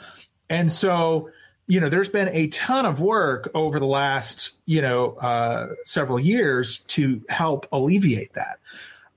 and 0.49 0.71
so 0.71 1.31
you 1.69 1.81
know, 1.81 1.91
there's 1.91 2.09
been 2.09 2.29
a 2.29 2.49
ton 2.49 2.87
of 2.87 2.99
work 2.99 3.51
over 3.55 3.79
the 3.79 3.87
last, 3.87 4.53
you 4.65 4.81
know, 4.81 5.13
uh, 5.13 5.75
several 5.85 6.19
years 6.19 6.79
to 6.79 7.23
help 7.29 7.67
alleviate 7.71 8.33
that. 8.33 8.59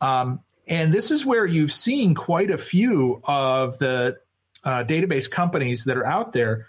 Um, 0.01 0.41
and 0.67 0.93
this 0.93 1.11
is 1.11 1.25
where 1.25 1.45
you've 1.45 1.71
seen 1.71 2.13
quite 2.13 2.51
a 2.51 2.57
few 2.57 3.21
of 3.23 3.79
the 3.79 4.17
uh, 4.65 4.83
database 4.83 5.31
companies 5.31 5.85
that 5.85 5.97
are 5.97 6.05
out 6.05 6.33
there 6.33 6.67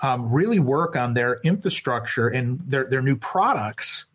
um, 0.00 0.32
really 0.32 0.58
work 0.58 0.96
on 0.96 1.14
their 1.14 1.38
infrastructure 1.44 2.26
and 2.26 2.60
their, 2.66 2.84
their 2.84 3.02
new 3.02 3.16
products 3.16 4.06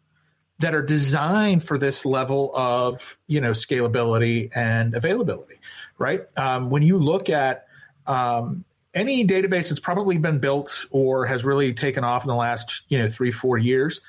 that 0.59 0.75
are 0.75 0.81
designed 0.81 1.63
for 1.63 1.77
this 1.77 2.05
level 2.05 2.51
of, 2.55 3.17
you 3.27 3.39
know, 3.39 3.51
scalability 3.51 4.49
and 4.55 4.95
availability, 4.95 5.55
right? 5.97 6.21
Um, 6.37 6.69
when 6.69 6.81
you 6.81 6.97
look 6.97 7.29
at, 7.29 7.67
um, 8.07 8.65
any 8.95 9.27
database 9.27 9.69
that's 9.69 9.79
probably 9.79 10.17
been 10.17 10.39
built 10.39 10.85
or 10.89 11.25
has 11.25 11.43
really 11.43 11.73
taken 11.73 12.03
off 12.03 12.23
in 12.23 12.29
the 12.29 12.35
last 12.35 12.81
you 12.87 12.97
know 12.97 13.07
three 13.07 13.31
four 13.31 13.57
years 13.57 14.01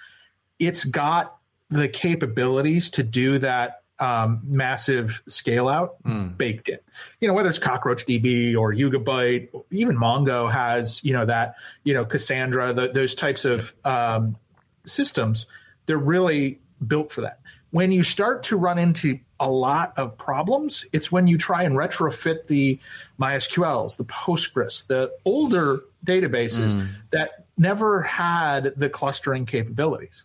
it's 0.59 0.85
got 0.85 1.37
the 1.69 1.89
capabilities 1.89 2.91
to 2.91 3.03
do 3.03 3.39
that 3.39 3.83
um, 3.99 4.41
massive 4.45 5.23
scale 5.27 5.69
out 5.69 6.03
mm. 6.03 6.37
baked 6.37 6.69
in. 6.69 6.79
You 7.21 7.29
know 7.29 7.35
whether 7.35 7.49
it's 7.49 7.59
cockroachdb 7.59 8.57
or 8.57 8.73
yugabyte 8.73 9.49
even 9.71 9.97
mongo 9.97 10.51
has 10.51 11.03
you 11.03 11.13
know 11.13 11.25
that 11.27 11.55
you 11.83 11.95
know 11.95 12.05
cassandra 12.05 12.73
the, 12.73 12.89
those 12.89 13.15
types 13.15 13.45
of 13.45 13.75
um, 13.85 14.37
systems. 14.85 15.47
They're 15.87 15.99
really 15.99 16.61
built 16.87 17.13
for 17.13 17.23
that. 17.23 17.41
When 17.71 17.93
you 17.93 18.03
start 18.03 18.45
to 18.45 18.57
run 18.57 18.79
into 18.79 19.19
a 19.39 19.51
lot 19.51 19.93
of 19.97 20.17
problems, 20.17 20.85
it's 20.93 21.13
when 21.13 21.27
you 21.27 21.39
try 21.39 21.63
and 21.63 21.77
retrofit 21.77 22.47
the 22.47 22.79
MySQLs, 23.21 23.97
the 23.97 24.05
Postgres, 24.05 24.87
the 24.87 25.13
older 25.25 25.81
databases 26.05 26.75
mm. 26.75 26.89
that 27.11 27.47
never 27.59 28.03
had 28.03 28.73
the 28.77 28.89
clustering 28.89 29.47
capabilities. 29.47 30.25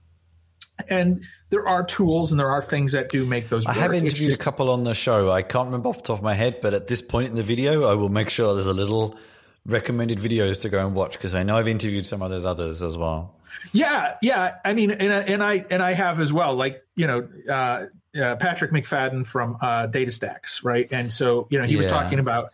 And 0.90 1.24
there 1.50 1.68
are 1.68 1.84
tools 1.84 2.32
and 2.32 2.40
there 2.40 2.50
are 2.50 2.62
things 2.62 2.94
that 2.94 3.10
do 3.10 3.26
make 3.26 3.50
those. 3.50 3.66
I 3.66 3.74
have 3.74 3.94
interviewed 3.94 4.30
just, 4.30 4.42
a 4.42 4.44
couple 4.44 4.72
on 4.72 4.84
the 4.84 4.96
show. 4.96 5.30
I 5.30 5.42
can't 5.42 5.66
remember 5.66 5.90
off 5.90 5.98
the 5.98 6.04
top 6.04 6.18
of 6.18 6.24
my 6.24 6.34
head, 6.34 6.60
but 6.62 6.74
at 6.74 6.88
this 6.88 7.02
point 7.02 7.30
in 7.30 7.36
the 7.36 7.44
video, 7.44 7.86
I 7.86 7.96
will 7.96 8.10
make 8.10 8.30
sure 8.30 8.54
there's 8.54 8.68
a 8.68 8.74
little 8.74 9.18
recommended 9.66 10.18
videos 10.18 10.62
to 10.62 10.70
go 10.70 10.86
and 10.86 10.96
watch 10.96 11.14
because 11.14 11.36
I 11.36 11.44
know 11.44 11.58
I've 11.58 11.68
interviewed 11.68 12.06
some 12.06 12.22
of 12.22 12.32
those 12.32 12.46
others 12.46 12.82
as 12.82 12.98
well. 12.98 13.36
Yeah, 13.74 14.16
yeah. 14.22 14.56
I 14.66 14.74
mean, 14.74 14.92
and, 14.92 15.12
and 15.12 15.44
I 15.44 15.66
and 15.70 15.84
I 15.84 15.94
have 15.94 16.20
as 16.20 16.32
well. 16.32 16.56
Like 16.56 16.84
you 16.96 17.08
know, 17.08 17.28
uh, 17.52 17.86
uh, 18.20 18.36
Patrick 18.36 18.72
McFadin 18.72 19.26
from 19.26 19.58
uh, 19.62 19.88
DataStax, 19.88 20.64
right? 20.64 20.92
And 20.92 21.12
so 21.12 21.48
you 21.50 21.60
know, 21.60 21.66
he 21.66 21.74
yeah. 21.74 21.78
was 21.78 21.88
talking 21.88 22.20
about 22.20 22.50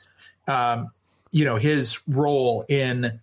um, 0.47 0.91
you 1.31 1.45
know 1.45 1.55
his 1.55 1.99
role 2.07 2.65
in 2.67 3.19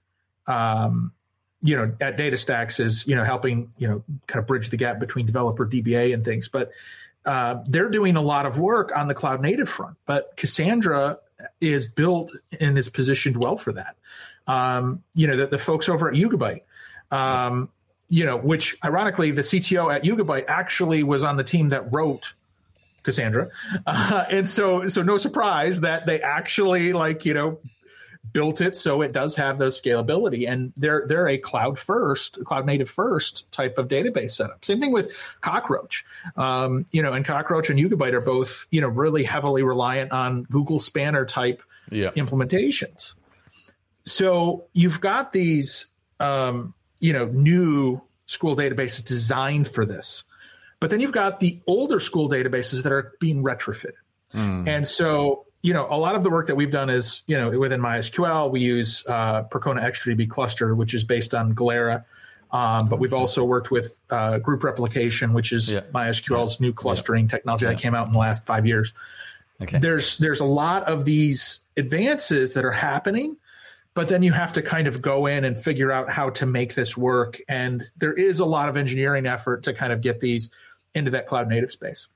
um, 0.47 1.13
you 1.61 1.77
know 1.77 1.95
at 2.01 2.17
DataStax 2.17 2.81
is 2.81 3.07
you 3.07 3.15
know 3.15 3.25
helping 3.25 3.73
you 3.79 3.89
know 3.89 4.03
kind 4.27 4.41
of 4.41 4.47
bridge 4.47 4.71
the 4.71 4.77
gap 4.77 4.99
between 4.99 5.27
developer 5.27 5.67
DBA 5.67 6.15
and 6.15 6.25
things, 6.25 6.49
but. 6.49 6.71
Uh, 7.27 7.65
they're 7.69 7.89
doing 7.89 8.17
a 8.17 8.21
lot 8.21 8.45
of 8.45 8.59
work 8.59 8.95
on 8.95 9.09
the 9.09 9.15
cloud 9.15 9.41
native 9.41 9.67
front, 9.67 9.97
but 10.05 10.37
Cassandra 10.37 11.19
is 11.59 11.87
built 11.87 12.33
and 12.61 12.77
is 12.77 12.91
positioned 12.91 13.39
well 13.39 13.57
for 13.57 13.73
that. 13.73 13.97
Um, 14.47 15.03
you 15.15 15.27
know, 15.27 15.37
the, 15.37 15.47
the 15.47 15.59
folks 15.59 15.89
over 15.89 16.11
at 16.11 16.15
Yugabyte, 16.15 16.61
um, 17.11 17.71
you 18.09 18.25
know, 18.27 18.37
which 18.37 18.77
ironically, 18.85 19.31
the 19.31 19.43
CTO 19.43 19.93
at 19.95 20.05
Yugabyte 20.05 20.45
actually 20.49 21.03
was 21.03 21.23
on 21.23 21.37
the 21.37 21.45
team 21.45 21.71
that 21.71 21.93
wrote 21.93 22.35
Cassandra, 23.03 23.49
uh, 23.87 24.25
and 24.31 24.49
so 24.49 24.87
so 24.89 25.03
no 25.03 25.19
surprise 25.19 25.81
that 25.81 26.07
they 26.07 26.21
actually 26.21 26.93
like 26.93 27.25
you 27.25 27.35
know 27.35 27.59
built 28.33 28.61
it 28.61 28.75
so 28.77 29.01
it 29.03 29.13
does 29.13 29.37
have 29.37 29.59
the 29.59 29.67
scalability. 29.67 30.49
And 30.49 30.73
they're 30.77 31.05
they're 31.07 31.29
a 31.29 31.39
cloud 31.39 31.79
first 31.79 32.43
cloud 32.45 32.67
native 32.67 32.91
first 32.91 33.51
type 33.53 33.79
of 33.79 33.89
database 33.89 34.33
setup. 34.33 34.65
Same 34.65 34.81
thing 34.81 34.91
with 34.93 35.15
cockroach. 35.41 36.05
Um, 36.37 36.87
you 36.91 37.03
know 37.03 37.13
and 37.13 37.25
cockroach 37.25 37.69
and 37.71 37.79
yugabyte 37.79 38.13
are 38.15 38.21
both 38.21 38.67
you 38.71 38.81
know 38.81 38.89
really 38.89 39.23
heavily 39.25 39.63
reliant 39.63 40.11
on 40.13 40.45
google 40.45 40.81
spanner 40.81 41.25
type 41.27 41.63
Yeah. 41.91 42.11
implementations. 42.13 43.15
So 44.03 44.65
you've 44.73 45.01
got 45.01 45.33
these 45.33 45.87
um, 46.21 46.75
you 47.05 47.13
know 47.13 47.27
new 47.27 48.01
school 48.27 48.57
databases 48.57 49.05
designed 49.05 49.67
for 49.69 49.85
this 49.85 50.25
but 50.81 50.91
then 50.91 51.01
you've 51.01 51.13
got 51.13 51.41
the 51.41 51.61
older 51.67 52.01
school 52.01 52.29
databases 52.29 52.83
that 52.85 52.93
are 52.93 53.13
being 53.21 53.43
retrofitted 53.43 53.99
and 54.67 54.87
so, 54.87 55.47
you 55.63 55.73
know, 55.73 55.87
a 55.89 55.97
lot 55.97 56.17
of 56.17 56.25
the 56.25 56.31
work 56.31 56.49
that 56.49 56.57
we've 56.57 56.71
done 56.71 56.91
is, 56.91 57.23
you 57.27 57.37
know, 57.37 57.57
within 57.57 57.81
MySQL, 57.81 58.51
we 58.51 58.61
use 58.61 59.05
uh, 59.07 59.45
Percona 59.45 59.81
XtraDB 59.83 60.29
cluster, 60.29 60.75
which 60.75 60.93
is 60.93 61.05
based 61.05 61.35
on 61.35 61.55
Galera. 61.55 62.05
Um, 62.51 62.89
but 62.89 62.99
we've 62.99 63.15
also 63.15 63.45
worked 63.45 63.71
with 63.71 63.99
uh, 64.11 64.39
group 64.39 64.65
replication, 64.65 65.35
which 65.35 65.53
is 65.53 65.71
Yeah. 65.71 65.81
MySQL's 65.93 66.61
new 66.61 66.73
clustering 66.73 67.29
technology 67.29 67.67
that 67.67 67.79
came 67.79 67.95
out 67.95 68.07
in 68.07 68.13
the 68.13 68.19
last 68.19 68.45
five 68.45 68.67
years. 68.67 68.93
Okay. 69.63 69.79
There's 69.79 70.19
there's 70.19 70.41
a 70.41 70.45
lot 70.45 70.89
of 70.89 71.05
these 71.05 71.61
advances 71.77 72.55
that 72.55 72.65
are 72.65 72.73
happening, 72.73 73.37
but 73.95 74.09
then 74.09 74.23
you 74.23 74.33
have 74.33 74.53
to 74.55 74.63
kind 74.63 74.87
of 74.87 75.01
go 75.01 75.27
in 75.27 75.45
and 75.45 75.57
figure 75.57 75.93
out 75.93 76.11
how 76.11 76.31
to 76.31 76.47
make 76.47 76.75
this 76.75 76.97
work. 76.97 77.41
And 77.49 77.83
there 77.97 78.13
is 78.13 78.41
a 78.41 78.45
lot 78.45 78.69
of 78.69 78.77
engineering 78.77 79.27
effort 79.27 79.63
to 79.65 79.73
kind 79.73 79.93
of 79.93 80.01
get 80.01 80.21
these 80.21 80.51
into 80.95 81.13
that 81.13 81.27
cloud 81.27 81.49
native 81.49 81.73
space. 81.73 82.09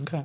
Okay. 0.00 0.24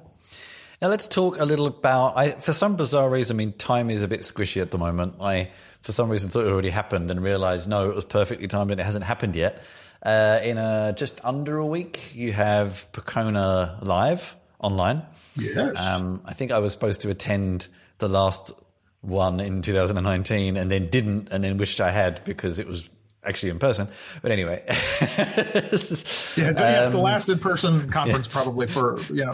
Now 0.81 0.89
let's 0.89 1.07
talk 1.07 1.39
a 1.39 1.45
little 1.45 1.67
about. 1.67 2.17
I, 2.17 2.29
for 2.31 2.53
some 2.53 2.75
bizarre 2.75 3.09
reason, 3.09 3.35
I 3.35 3.37
mean, 3.37 3.53
time 3.53 3.89
is 3.89 4.03
a 4.03 4.07
bit 4.07 4.21
squishy 4.21 4.61
at 4.61 4.71
the 4.71 4.77
moment. 4.77 5.15
I, 5.19 5.49
for 5.81 5.91
some 5.91 6.09
reason, 6.09 6.29
thought 6.29 6.45
it 6.45 6.51
already 6.51 6.69
happened 6.69 7.11
and 7.11 7.21
realized 7.21 7.67
no, 7.67 7.89
it 7.89 7.95
was 7.95 8.05
perfectly 8.05 8.47
timed 8.47 8.71
and 8.71 8.79
it 8.79 8.83
hasn't 8.83 9.05
happened 9.05 9.35
yet. 9.35 9.63
Uh, 10.03 10.39
in 10.43 10.57
a, 10.57 10.93
just 10.95 11.19
under 11.25 11.57
a 11.57 11.65
week, 11.65 12.15
you 12.15 12.31
have 12.31 12.87
Percona 12.93 13.83
live 13.83 14.35
online. 14.59 15.01
Yes. 15.35 15.85
Um, 15.85 16.21
I 16.25 16.33
think 16.33 16.51
I 16.51 16.59
was 16.59 16.71
supposed 16.71 17.01
to 17.01 17.09
attend 17.09 17.67
the 17.97 18.07
last 18.07 18.51
one 19.01 19.39
in 19.39 19.61
2019 19.61 20.57
and 20.57 20.71
then 20.71 20.89
didn't, 20.89 21.29
and 21.31 21.43
then 21.43 21.57
wished 21.57 21.79
I 21.81 21.91
had 21.91 22.23
because 22.23 22.59
it 22.59 22.67
was 22.67 22.89
actually 23.23 23.49
in 23.49 23.59
person. 23.59 23.87
But 24.21 24.31
anyway, 24.31 24.63
is- 24.67 26.33
Yeah, 26.37 26.51
yeah, 26.51 26.81
it's 26.81 26.91
the 26.91 26.97
last 26.99 27.29
in-person 27.29 27.89
conference 27.89 28.27
probably 28.27 28.67
for 28.67 28.99
yeah. 29.11 29.33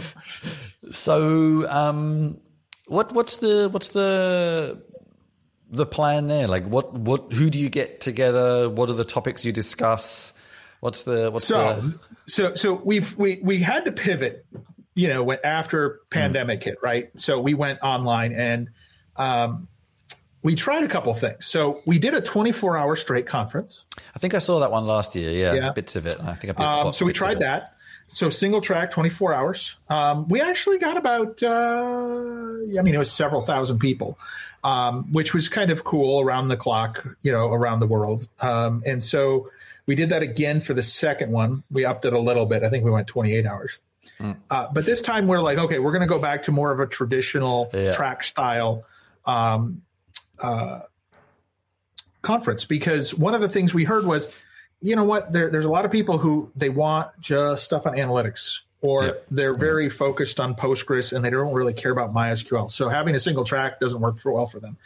So, 0.92 1.70
um, 1.70 2.40
what 2.88 3.14
what's 3.14 3.38
the 3.38 3.70
what's 3.70 3.90
the 3.90 4.82
the 5.70 5.86
plan 5.86 6.28
there? 6.28 6.48
Like, 6.48 6.66
what 6.66 6.94
what 6.94 7.32
who 7.34 7.50
do 7.50 7.58
you 7.60 7.70
get 7.70 8.02
together? 8.02 8.70
What 8.70 8.90
are 8.90 8.94
the 8.94 9.06
topics 9.06 9.46
you 9.46 9.52
discuss? 9.52 10.34
What's 10.80 11.04
the 11.04 11.32
what's 11.32 11.46
So 11.46 11.76
the 11.76 12.00
so 12.26 12.56
so 12.56 12.74
we've 12.84 13.16
we 13.18 13.40
we 13.42 13.60
had 13.60 13.86
to 13.86 13.92
pivot, 13.92 14.46
you 14.96 15.08
know, 15.08 15.24
when 15.24 15.40
after 15.44 16.02
pandemic 16.10 16.64
hit, 16.64 16.78
right? 16.84 17.10
So 17.16 17.40
we 17.40 17.54
went 17.54 17.80
online 17.82 18.34
and 18.34 18.70
um, 19.18 19.68
we 20.42 20.56
tried 20.56 20.84
a 20.84 20.88
couple 20.88 21.14
things. 21.14 21.46
So 21.46 21.82
we 21.86 21.98
did 22.00 22.14
a 22.14 22.22
24 22.22 22.78
hour 22.78 22.96
straight 22.96 23.26
conference. 23.26 23.86
I 24.16 24.20
think 24.20 24.34
I 24.34 24.40
saw 24.40 24.60
that 24.60 24.72
one 24.72 24.86
last 24.86 25.16
year. 25.16 25.32
Yeah, 25.32 25.54
Yeah. 25.54 25.72
bits 25.72 25.96
of 25.96 26.06
it. 26.06 26.16
I 26.24 26.34
think 26.34 26.60
I 26.60 26.82
Um, 26.82 26.94
so 26.94 27.06
we 27.06 27.14
tried 27.14 27.40
that. 27.40 27.76
So 28.10 28.30
single 28.30 28.62
track, 28.62 28.92
24 28.92 29.34
hours. 29.34 29.76
Um, 29.90 30.28
we 30.28 30.42
actually 30.42 30.78
got 30.78 30.98
about, 30.98 31.42
uh, 31.42 31.48
I 32.78 32.82
mean, 32.82 32.94
it 32.94 32.98
was 33.00 33.12
several 33.12 33.42
thousand 33.42 33.80
people, 33.80 34.20
um, 34.64 35.12
which 35.12 35.34
was 35.34 35.50
kind 35.50 35.72
of 35.72 35.84
cool 35.84 36.20
around 36.22 36.50
the 36.50 36.58
clock, 36.58 37.08
you 37.22 37.32
know, 37.32 37.52
around 37.52 37.80
the 37.80 37.88
world. 37.88 38.28
Um, 38.40 38.84
and 38.86 39.02
so 39.02 39.50
we 39.88 39.96
did 39.96 40.10
that 40.10 40.22
again 40.22 40.62
for 40.62 40.74
the 40.74 40.84
second 40.84 41.32
one. 41.32 41.64
We 41.72 41.86
upped 41.86 42.06
it 42.06 42.14
a 42.14 42.20
little 42.20 42.46
bit. 42.46 42.64
I 42.64 42.70
think 42.70 42.84
we 42.86 42.92
went 42.92 43.08
28 43.08 43.46
hours. 43.46 43.80
Uh, 44.52 44.68
but 44.74 44.86
this 44.86 45.02
time 45.02 45.28
we're 45.28 45.40
like, 45.40 45.58
okay, 45.58 45.80
we're 45.80 45.92
going 45.92 46.02
to 46.02 46.08
go 46.08 46.20
back 46.20 46.44
to 46.44 46.52
more 46.52 46.72
of 46.72 46.80
a 46.82 46.86
traditional 46.86 47.70
Yeah. 47.74 47.94
track 47.94 48.24
style 48.26 48.84
um, 49.26 49.82
uh, 50.40 50.82
conference 52.22 52.66
because 52.66 53.14
one 53.14 53.34
of 53.36 53.42
the 53.42 53.50
things 53.50 53.74
we 53.74 53.84
heard 53.84 54.06
was, 54.06 54.34
you 54.82 54.96
know 54.96 55.04
what, 55.04 55.32
there, 55.32 55.50
there's 55.50 55.66
a 55.66 55.70
lot 55.72 55.86
of 55.86 55.92
people 55.92 56.18
who 56.18 56.52
they 56.56 56.70
want 56.70 57.10
just 57.20 57.64
stuff 57.64 57.86
on 57.86 57.96
analytics 57.96 58.60
or 58.82 59.06
Yeah. 59.06 59.12
they're 59.32 59.54
very 59.56 59.90
focused 59.90 60.40
on 60.40 60.56
Postgres 60.56 61.14
and 61.14 61.24
they 61.24 61.30
don't 61.30 61.54
really 61.54 61.74
care 61.74 61.92
about 61.92 62.14
MySQL. 62.14 62.70
So 62.70 62.90
having 62.90 63.16
a 63.16 63.20
single 63.20 63.44
track 63.46 63.80
doesn't 63.80 64.02
work 64.02 64.20
for 64.20 64.32
well 64.34 64.46
for 64.46 64.60
them. 64.60 64.78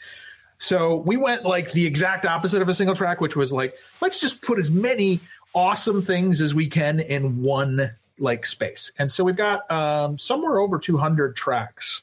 So 0.60 0.98
we 0.98 1.18
went 1.18 1.46
like 1.46 1.72
the 1.72 1.86
exact 1.86 2.26
opposite 2.26 2.62
of 2.62 2.70
a 2.70 2.74
single 2.74 2.96
track, 2.96 3.22
which 3.22 3.36
was 3.36 3.52
like, 3.54 3.76
let's 4.02 4.20
just 4.20 4.42
put 4.42 4.60
as 4.60 4.72
many 4.72 5.20
awesome 5.54 6.02
things 6.02 6.42
as 6.42 6.54
we 6.56 6.68
can 6.68 7.00
in 7.00 7.42
one 7.42 7.82
like 8.20 8.46
space. 8.46 8.92
And 8.98 9.12
so 9.12 9.24
we've 9.24 9.36
got 9.36 9.70
um, 9.72 10.18
somewhere 10.18 10.60
over 10.60 10.80
200 10.80 11.36
tracks, 11.36 12.02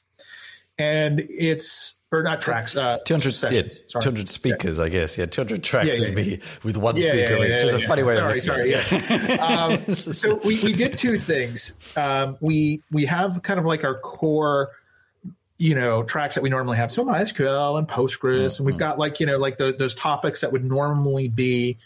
and 0.78 1.20
it's 1.28 1.94
or 2.18 2.22
not 2.22 2.40
tracks, 2.40 2.76
uh, 2.76 2.98
200, 3.04 3.24
yeah, 3.26 3.30
sessions, 3.32 3.80
sorry. 3.86 4.02
200 4.02 4.28
speakers, 4.28 4.78
I 4.78 4.88
guess. 4.88 5.16
Yeah, 5.18 5.26
200 5.26 5.62
tracks 5.62 5.88
Yeah, 5.88 5.94
yeah, 5.94 6.00
would 6.06 6.14
be 6.16 6.40
with 6.62 6.76
one 6.76 6.96
Yeah, 6.96 7.02
speaker, 7.12 7.32
yeah, 7.34 7.38
which 7.38 7.48
yeah, 7.50 7.64
is 7.66 7.74
a 7.74 7.80
funny 7.80 8.02
way 8.02 8.14
sorry, 8.14 8.38
of 8.38 8.44
sorry, 8.44 8.72
looking 8.72 8.92
at 8.98 9.30
it. 9.30 9.36
yeah. 9.38 9.86
um, 9.88 9.94
so 9.94 10.40
we, 10.44 10.62
we 10.62 10.72
did 10.72 10.96
two 10.98 11.18
things. 11.18 11.72
Um, 11.96 12.36
we 12.40 12.82
we 12.90 13.04
have 13.06 13.42
kind 13.42 13.58
of 13.60 13.66
like 13.66 13.84
our 13.84 13.98
core, 13.98 14.70
you 15.58 15.74
know, 15.74 16.02
tracks 16.02 16.34
that 16.34 16.42
we 16.42 16.50
normally 16.50 16.76
have. 16.76 16.90
So 16.90 17.04
MySQL 17.04 17.78
and 17.78 17.88
Postgres, 17.88 18.58
and 18.58 18.66
we've 18.66 18.78
got 18.78 18.98
like 18.98 19.20
you 19.20 19.26
know 19.26 19.38
like 19.38 19.58
the, 19.58 19.74
those 19.78 19.94
topics 19.94 20.40
that 20.40 20.52
would 20.52 20.64
normally 20.64 21.28
be 21.28 21.78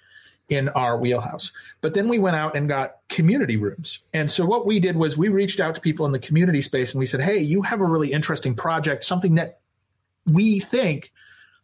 in 0.48 0.70
our 0.70 0.96
wheelhouse. 0.96 1.52
But 1.82 1.92
then 1.92 2.08
we 2.08 2.18
went 2.18 2.34
out 2.34 2.56
and 2.56 2.66
got 2.66 2.96
community 3.10 3.56
rooms. 3.58 3.98
And 4.14 4.30
so 4.30 4.46
what 4.46 4.64
we 4.64 4.80
did 4.80 4.96
was 4.96 5.18
we 5.18 5.28
reached 5.28 5.60
out 5.60 5.74
to 5.74 5.80
people 5.82 6.06
in 6.06 6.12
the 6.12 6.18
community 6.18 6.62
space 6.62 6.92
and 6.92 6.98
we 6.98 7.04
said, 7.06 7.20
"Hey, 7.20 7.38
you 7.38 7.60
have 7.62 7.80
a 7.80 7.84
really 7.84 8.12
interesting 8.12 8.54
project, 8.54 9.04
something 9.04 9.34
that 9.34 9.58
we 10.28 10.60
think 10.60 11.12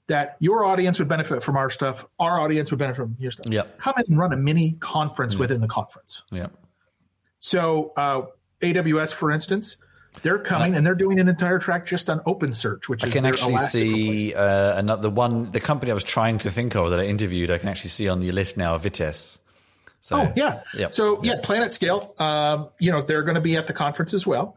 that 0.07 0.37
your 0.39 0.65
audience 0.65 0.99
would 0.99 1.09
benefit 1.09 1.43
from 1.43 1.57
our 1.57 1.71
stuff, 1.71 2.05
our 2.19 2.41
audience 2.41 2.71
would 2.71 2.79
benefit 2.79 2.97
from 2.97 3.17
your 3.19 3.31
stuff. 3.31 3.53
Yep. 3.53 3.79
Come 3.79 3.95
in 3.99 4.05
and 4.09 4.19
run 4.19 4.33
a 4.33 4.37
mini 4.37 4.73
conference 4.81 5.39
within 5.39 5.61
the 5.61 5.69
conference. 5.69 6.23
Yeah. 6.31 6.49
So 7.39 7.93
uh, 7.97 8.23
AWS, 8.61 9.13
for 9.13 9.31
instance, 9.31 9.77
they're 10.23 10.39
coming 10.39 10.75
and 10.75 10.87
they're 10.87 10.95
doing 10.95 11.19
an 11.19 11.29
entire 11.29 11.59
track 11.59 11.87
just 11.87 12.09
on 12.09 12.21
OpenSearch, 12.21 12.89
which 12.89 13.05
I 13.05 13.11
can 13.11 13.27
actually 13.27 13.59
see 13.59 14.35
uh, 14.35 14.79
another 14.79 15.11
one. 15.11 15.51
The 15.51 15.61
company 15.61 15.91
I 15.91 15.95
was 15.95 16.05
trying 16.05 16.39
to 16.39 16.51
think 16.51 16.77
of 16.77 16.91
that 16.91 17.01
I 17.01 17.07
interviewed, 17.07 17.51
I 17.51 17.59
can 17.59 17.69
actually 17.69 17.91
see 17.91 18.09
on 18.09 18.21
the 18.21 18.31
list 18.31 18.57
now, 18.57 18.79
Vitess. 18.79 19.39
So, 20.01 20.21
Oh 20.21 20.33
yeah. 20.37 20.61
Yep. 20.77 20.95
So 20.95 21.19
yeah, 21.23 21.41
Planet 21.43 21.73
Scale. 21.73 22.15
Um, 22.19 22.69
you 22.79 22.93
know 22.93 23.03
they're 23.03 23.23
going 23.23 23.37
to 23.37 23.41
be 23.41 23.57
at 23.57 23.67
the 23.67 23.73
conference 23.73 24.15
as 24.15 24.27
well. 24.27 24.57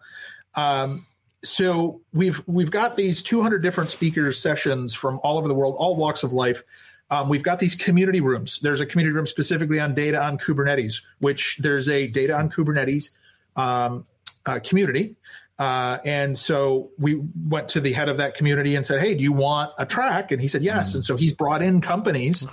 Um, 0.55 1.06
so 1.43 2.01
we've 2.13 2.41
we've 2.47 2.71
got 2.71 2.97
these 2.97 3.21
200 3.21 3.59
different 3.59 3.91
speakers 3.91 4.39
sessions 4.39 4.93
from 4.93 5.19
all 5.23 5.37
over 5.37 5.47
the 5.47 5.53
world, 5.53 5.75
all 5.77 5.95
walks 5.95 6.23
of 6.23 6.33
life. 6.33 6.63
Um, 7.09 7.29
we've 7.29 7.43
got 7.43 7.59
these 7.59 7.75
community 7.75 8.19
rooms. 8.19 8.59
There's 8.61 8.81
a 8.81 8.85
community 8.85 9.15
room 9.15 9.27
specifically 9.27 9.79
on 9.79 9.93
data 9.93 10.21
on 10.21 10.37
Kubernetes, 10.37 11.03
which 11.19 11.57
there's 11.57 11.87
a 11.87 12.07
data 12.07 12.37
on 12.37 12.49
Kubernetes 12.49 13.11
um, 13.55 14.05
uh, 14.45 14.59
community. 14.63 15.15
Uh, 15.57 15.97
and 16.05 16.37
so 16.37 16.91
we 16.99 17.21
went 17.47 17.69
to 17.69 17.79
the 17.79 17.91
head 17.93 18.09
of 18.09 18.17
that 18.17 18.35
community 18.35 18.75
and 18.75 18.85
said, 18.85 18.99
"Hey, 18.99 19.15
do 19.15 19.23
you 19.23 19.33
want 19.33 19.71
a 19.77 19.85
track?" 19.85 20.31
And 20.31 20.41
he 20.41 20.47
said, 20.47 20.63
"Yes." 20.63 20.93
And 20.95 21.03
so 21.05 21.15
he's 21.17 21.33
brought 21.33 21.61
in 21.61 21.81
companies 21.81 22.45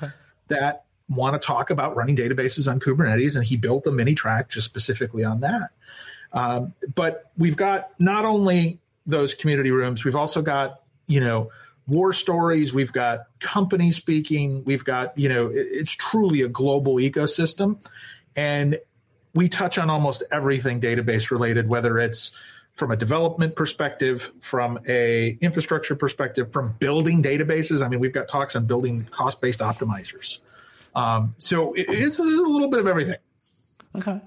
that 0.48 0.84
want 1.08 1.40
to 1.40 1.44
talk 1.44 1.70
about 1.70 1.96
running 1.96 2.16
databases 2.16 2.70
on 2.70 2.80
Kubernetes, 2.80 3.36
and 3.36 3.44
he 3.44 3.56
built 3.56 3.86
a 3.86 3.92
mini 3.92 4.14
track 4.14 4.48
just 4.48 4.66
specifically 4.66 5.24
on 5.24 5.40
that. 5.40 5.70
Um, 6.34 6.74
but 6.94 7.30
we've 7.38 7.56
got 7.56 7.90
not 7.98 8.24
only 8.26 8.80
those 9.06 9.32
community 9.34 9.70
rooms, 9.70 10.04
we've 10.04 10.16
also 10.16 10.42
got 10.42 10.82
you 11.06 11.20
know 11.20 11.50
war 11.86 12.12
stories. 12.12 12.74
We've 12.74 12.92
got 12.92 13.26
company 13.40 13.90
speaking. 13.90 14.64
We've 14.64 14.84
got 14.84 15.16
you 15.16 15.28
know 15.28 15.46
it- 15.46 15.68
it's 15.70 15.92
truly 15.92 16.42
a 16.42 16.48
global 16.48 16.96
ecosystem, 16.96 17.78
and 18.36 18.78
we 19.34 19.48
touch 19.48 19.78
on 19.78 19.88
almost 19.90 20.22
everything 20.32 20.80
database 20.80 21.30
related, 21.30 21.68
whether 21.68 21.98
it's 21.98 22.30
from 22.72 22.90
a 22.90 22.96
development 22.96 23.54
perspective, 23.54 24.32
from 24.40 24.80
a 24.88 25.38
infrastructure 25.40 25.94
perspective, 25.94 26.50
from 26.52 26.74
building 26.80 27.22
databases. 27.22 27.84
I 27.84 27.88
mean, 27.88 28.00
we've 28.00 28.12
got 28.12 28.26
talks 28.26 28.56
on 28.56 28.66
building 28.66 29.06
cost 29.10 29.40
based 29.40 29.60
optimizers. 29.60 30.40
Um, 30.96 31.34
so 31.38 31.72
it, 31.74 31.86
it's 31.88 32.18
a 32.18 32.24
little 32.24 32.68
bit 32.68 32.80
of 32.80 32.88
everything. 32.88 33.16
Okay. 33.96 34.20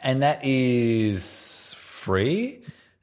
And 0.00 0.22
that 0.22 0.40
is 0.44 1.74
free? 1.78 2.62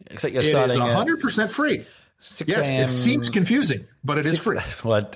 Except 0.09 0.33
you're 0.33 0.43
It 0.43 0.45
is 0.45 0.51
starting 0.51 0.81
at 0.81 1.07
100% 1.07 1.53
free. 1.53 1.85
6 2.19 2.49
Yes, 2.49 2.69
it 2.69 2.91
seems 2.91 3.29
confusing, 3.29 3.85
but 4.03 4.17
it 4.17 4.25
is 4.25 4.39
free. 4.39 4.57
Well, 4.83 5.07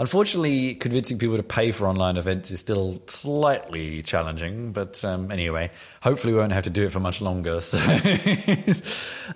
unfortunately, 0.00 0.74
convincing 0.74 1.16
people 1.16 1.36
to 1.36 1.44
pay 1.44 1.70
for 1.70 1.86
online 1.86 2.16
events 2.16 2.50
is 2.50 2.58
still 2.58 3.00
slightly 3.06 4.02
challenging. 4.02 4.72
But 4.72 5.04
um, 5.04 5.30
anyway, 5.30 5.70
hopefully, 6.02 6.32
we 6.32 6.40
won't 6.40 6.52
have 6.52 6.64
to 6.64 6.70
do 6.70 6.84
it 6.86 6.92
for 6.92 7.00
much 7.00 7.20
longer. 7.20 7.60
So, 7.60 7.78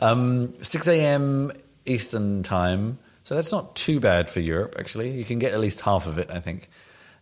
um, 0.00 0.54
6 0.60 0.88
a.m. 0.88 1.52
Eastern 1.86 2.42
time. 2.42 2.98
So 3.22 3.36
that's 3.36 3.52
not 3.52 3.76
too 3.76 4.00
bad 4.00 4.28
for 4.28 4.40
Europe, 4.40 4.74
actually. 4.78 5.16
You 5.16 5.24
can 5.24 5.38
get 5.38 5.52
at 5.52 5.60
least 5.60 5.80
half 5.82 6.08
of 6.08 6.18
it, 6.18 6.30
I 6.32 6.40
think. 6.40 6.68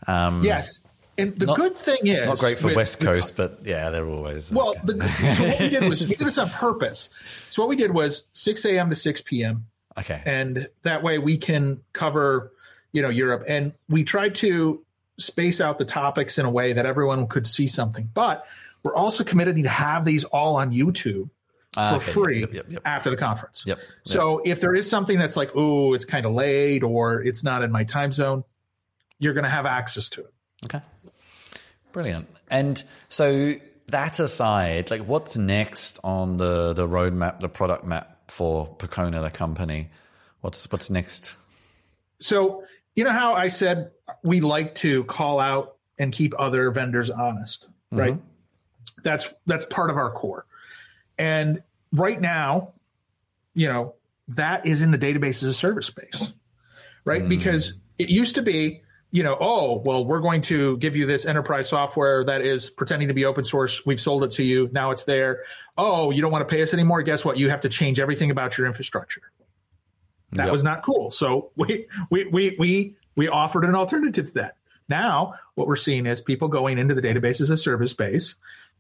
Um, 0.07 0.43
Yes, 0.43 0.79
and 1.19 1.39
the 1.39 1.47
Not- 1.47 1.57
good 1.57 1.77
thing 1.77 1.99
is 2.07 2.27
Not 2.27 2.39
great 2.39 2.59
for 2.59 2.75
West 2.75 3.01
Coast, 3.01 3.37
but 3.37 3.61
yeah, 3.65 3.91
they're 3.91 4.07
always. 4.09 4.51
Well, 4.51 4.75
the, 4.85 5.03
so 5.37 5.45
what 5.49 5.61
we 5.61 5.69
did 5.69 5.83
was 5.89 6.01
we 6.01 6.07
did 6.17 6.27
this 6.27 6.39
on 6.39 6.49
purpose. 6.51 7.09
So 7.51 7.63
what 7.63 7.69
we 7.69 7.77
did 7.77 7.93
was 7.93 8.25
6 8.33 8.65
a.m. 8.65 8.91
to 8.91 8.97
6 8.97 9.23
p.m. 9.23 9.67
okay. 9.99 10.23
and 10.25 10.69
that 10.83 11.03
way 11.03 11.19
we 11.19 11.37
can 11.37 11.81
cover 11.93 12.53
you 12.93 13.03
know 13.03 13.09
Europe 13.11 13.45
and 13.49 13.73
we 13.89 14.05
tried 14.05 14.35
to 14.37 14.85
space 15.19 15.61
out 15.61 15.79
the 15.79 15.85
topics 15.85 16.39
in 16.39 16.47
a 16.47 16.51
way 16.51 16.73
that 16.73 16.87
everyone 16.87 17.27
could 17.27 17.47
see 17.47 17.67
something 17.67 18.09
but 18.15 18.47
we're 18.85 18.95
also 18.95 19.25
committed 19.25 19.57
to 19.57 19.69
have 19.69 20.05
these 20.05 20.23
all 20.25 20.57
on 20.57 20.71
YouTube 20.73 21.29
Ah, 21.77 21.91
for 21.91 21.97
okay, 21.97 22.13
free 22.13 22.41
Yep, 22.41 22.55
yep, 22.55 22.67
yep. 22.71 22.83
after 22.87 23.11
the 23.11 23.17
conference. 23.17 23.63
Yep, 23.67 23.79
So 24.05 24.41
if 24.45 24.61
there 24.61 24.75
is 24.75 24.89
something 24.89 25.19
that's 25.19 25.37
like, 25.37 25.51
oh, 25.55 25.93
it's 25.93 26.07
kind 26.07 26.25
of 26.25 26.33
late 26.33 26.83
or 26.83 27.23
it's 27.23 27.45
not 27.45 27.63
in 27.63 27.71
my 27.71 27.85
time 27.85 28.11
zone, 28.11 28.43
you're 29.19 29.35
going 29.35 29.45
to 29.45 29.51
have 29.51 29.67
access 29.67 30.09
to 30.11 30.23
it. 30.23 30.33
Okay. 30.65 30.81
Brilliant. 31.99 32.29
And 32.49 32.81
so 33.09 33.55
that 33.89 34.21
aside, 34.21 34.89
like 34.89 35.01
what's 35.01 35.37
next 35.37 35.99
on 36.05 36.37
the 36.37 36.73
the 36.73 36.87
roadmap, 36.87 37.41
the 37.41 37.49
product 37.49 37.85
map 37.85 38.31
for 38.31 38.73
Percona, 38.77 39.21
the 39.21 39.31
company? 39.31 39.91
What's 40.41 40.71
what's 40.71 40.91
next? 40.91 41.35
So 42.21 42.63
you 42.95 43.03
know 43.03 43.11
how 43.11 43.35
I 43.35 43.49
said 43.49 43.91
we 44.23 44.41
like 44.41 44.77
to 44.77 45.03
call 45.07 45.41
out 45.41 45.75
and 45.99 46.13
keep 46.13 46.35
other 46.39 46.71
vendors 46.71 47.11
honest, 47.11 47.67
mm-hmm. 47.67 47.99
right? 47.99 48.19
That's 49.03 49.35
that's 49.47 49.65
part 49.65 49.91
of 49.91 49.97
our 49.97 50.13
core. 50.13 50.47
And 51.19 51.65
right 51.93 52.21
now, 52.21 52.75
you 53.55 53.67
know, 53.67 53.97
that 54.29 54.67
is 54.67 54.83
in 54.83 54.93
the 54.93 54.99
database 54.99 55.43
as 55.43 55.49
a 55.49 55.53
service 55.53 55.87
space, 55.87 56.33
right? 57.05 57.25
Mm. 57.25 57.29
Because 57.29 57.73
it 57.99 58.09
used 58.09 58.37
to 58.37 58.43
be, 58.43 58.83
you 59.11 59.23
know, 59.23 59.37
oh, 59.41 59.79
well, 59.85 60.05
we're 60.05 60.21
going 60.21 60.43
to 60.43 60.77
give 60.79 60.95
you 60.95 61.07
this 61.07 61.25
enterprise 61.25 61.69
software 61.69 62.25
that 62.25 62.43
is 62.43 62.69
pretending 62.69 63.09
to 63.09 63.15
be 63.15 63.25
open 63.25 63.45
source. 63.45 63.85
We've 63.87 64.01
sold 64.01 64.25
it 64.25 64.33
to 64.33 64.43
you. 64.43 64.69
Now 64.73 64.91
it's 64.91 65.05
there. 65.05 65.45
Oh, 65.79 66.11
you 66.11 66.21
don't 66.21 66.31
want 66.33 66.47
to 66.47 66.55
pay 66.55 66.63
us 66.63 66.75
anymore. 66.75 67.03
Guess 67.03 67.25
what? 67.25 67.39
You 67.39 67.49
have 67.51 67.63
to 67.63 67.69
change 67.69 67.99
everything 67.99 68.31
about 68.31 68.59
your 68.59 68.67
infrastructure. 68.67 69.23
That 70.33 70.45
Yep. 70.45 70.53
was 70.53 70.63
not 70.63 70.83
cool. 70.83 71.11
So 71.11 71.53
we 71.57 71.87
we 72.11 72.27
we 72.27 72.57
we 72.59 72.97
we 73.17 73.29
offered 73.29 73.65
an 73.65 73.75
alternative 73.75 74.27
to 74.29 74.33
that. 74.35 74.57
Now 74.89 75.35
what 75.55 75.67
we're 75.67 75.77
seeing 75.77 76.07
is 76.07 76.21
people 76.21 76.49
going 76.49 76.79
into 76.79 76.95
the 76.95 77.03
database 77.03 77.41
as 77.41 77.51
a 77.51 77.57
service 77.57 77.95
base. 77.95 78.35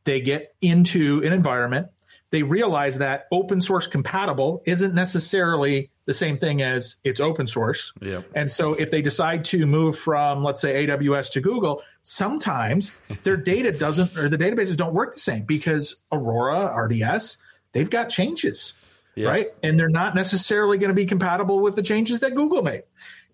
They 0.05 0.21
get 0.21 0.55
into 0.61 1.23
an 1.25 1.33
environment. 1.33 1.89
They 2.31 2.43
realize 2.43 2.99
that 2.99 3.27
open 3.33 3.63
source 3.63 3.87
compatible 3.87 4.63
isn't 4.67 4.95
necessarily 4.95 5.91
the 6.09 6.15
same 6.15 6.39
thing 6.39 6.63
as 6.63 6.97
it's 7.05 7.21
open 7.21 7.47
source. 7.47 7.93
Yep. 8.01 8.31
And 8.35 8.51
so 8.51 8.73
if 8.73 8.91
they 8.91 9.03
decide 9.03 9.45
to 9.45 9.67
move 9.67 9.99
from, 9.99 10.43
let's 10.43 10.59
say, 10.59 10.87
AWS 10.87 11.31
to 11.33 11.43
Google, 11.43 11.83
sometimes 12.01 12.93
their 13.25 13.37
data 13.55 13.73
doesn't, 13.73 14.17
or 14.17 14.31
the 14.31 14.39
databases 14.39 14.75
don't 14.75 14.95
work 14.95 15.13
the 15.13 15.21
same 15.21 15.43
because 15.43 15.97
Aurora, 16.11 16.75
RDS, 16.75 17.37
they've 17.73 17.91
got 17.91 18.09
changes, 18.09 18.73
right? 19.19 19.49
And 19.63 19.79
they're 19.79 19.91
not 19.91 20.15
necessarily 20.15 20.79
going 20.79 20.89
to 20.89 20.95
be 20.95 21.05
compatible 21.05 21.61
with 21.61 21.77
the 21.77 21.83
changes 21.83 22.21
that 22.21 22.35
Google 22.35 22.63
made. 22.63 22.85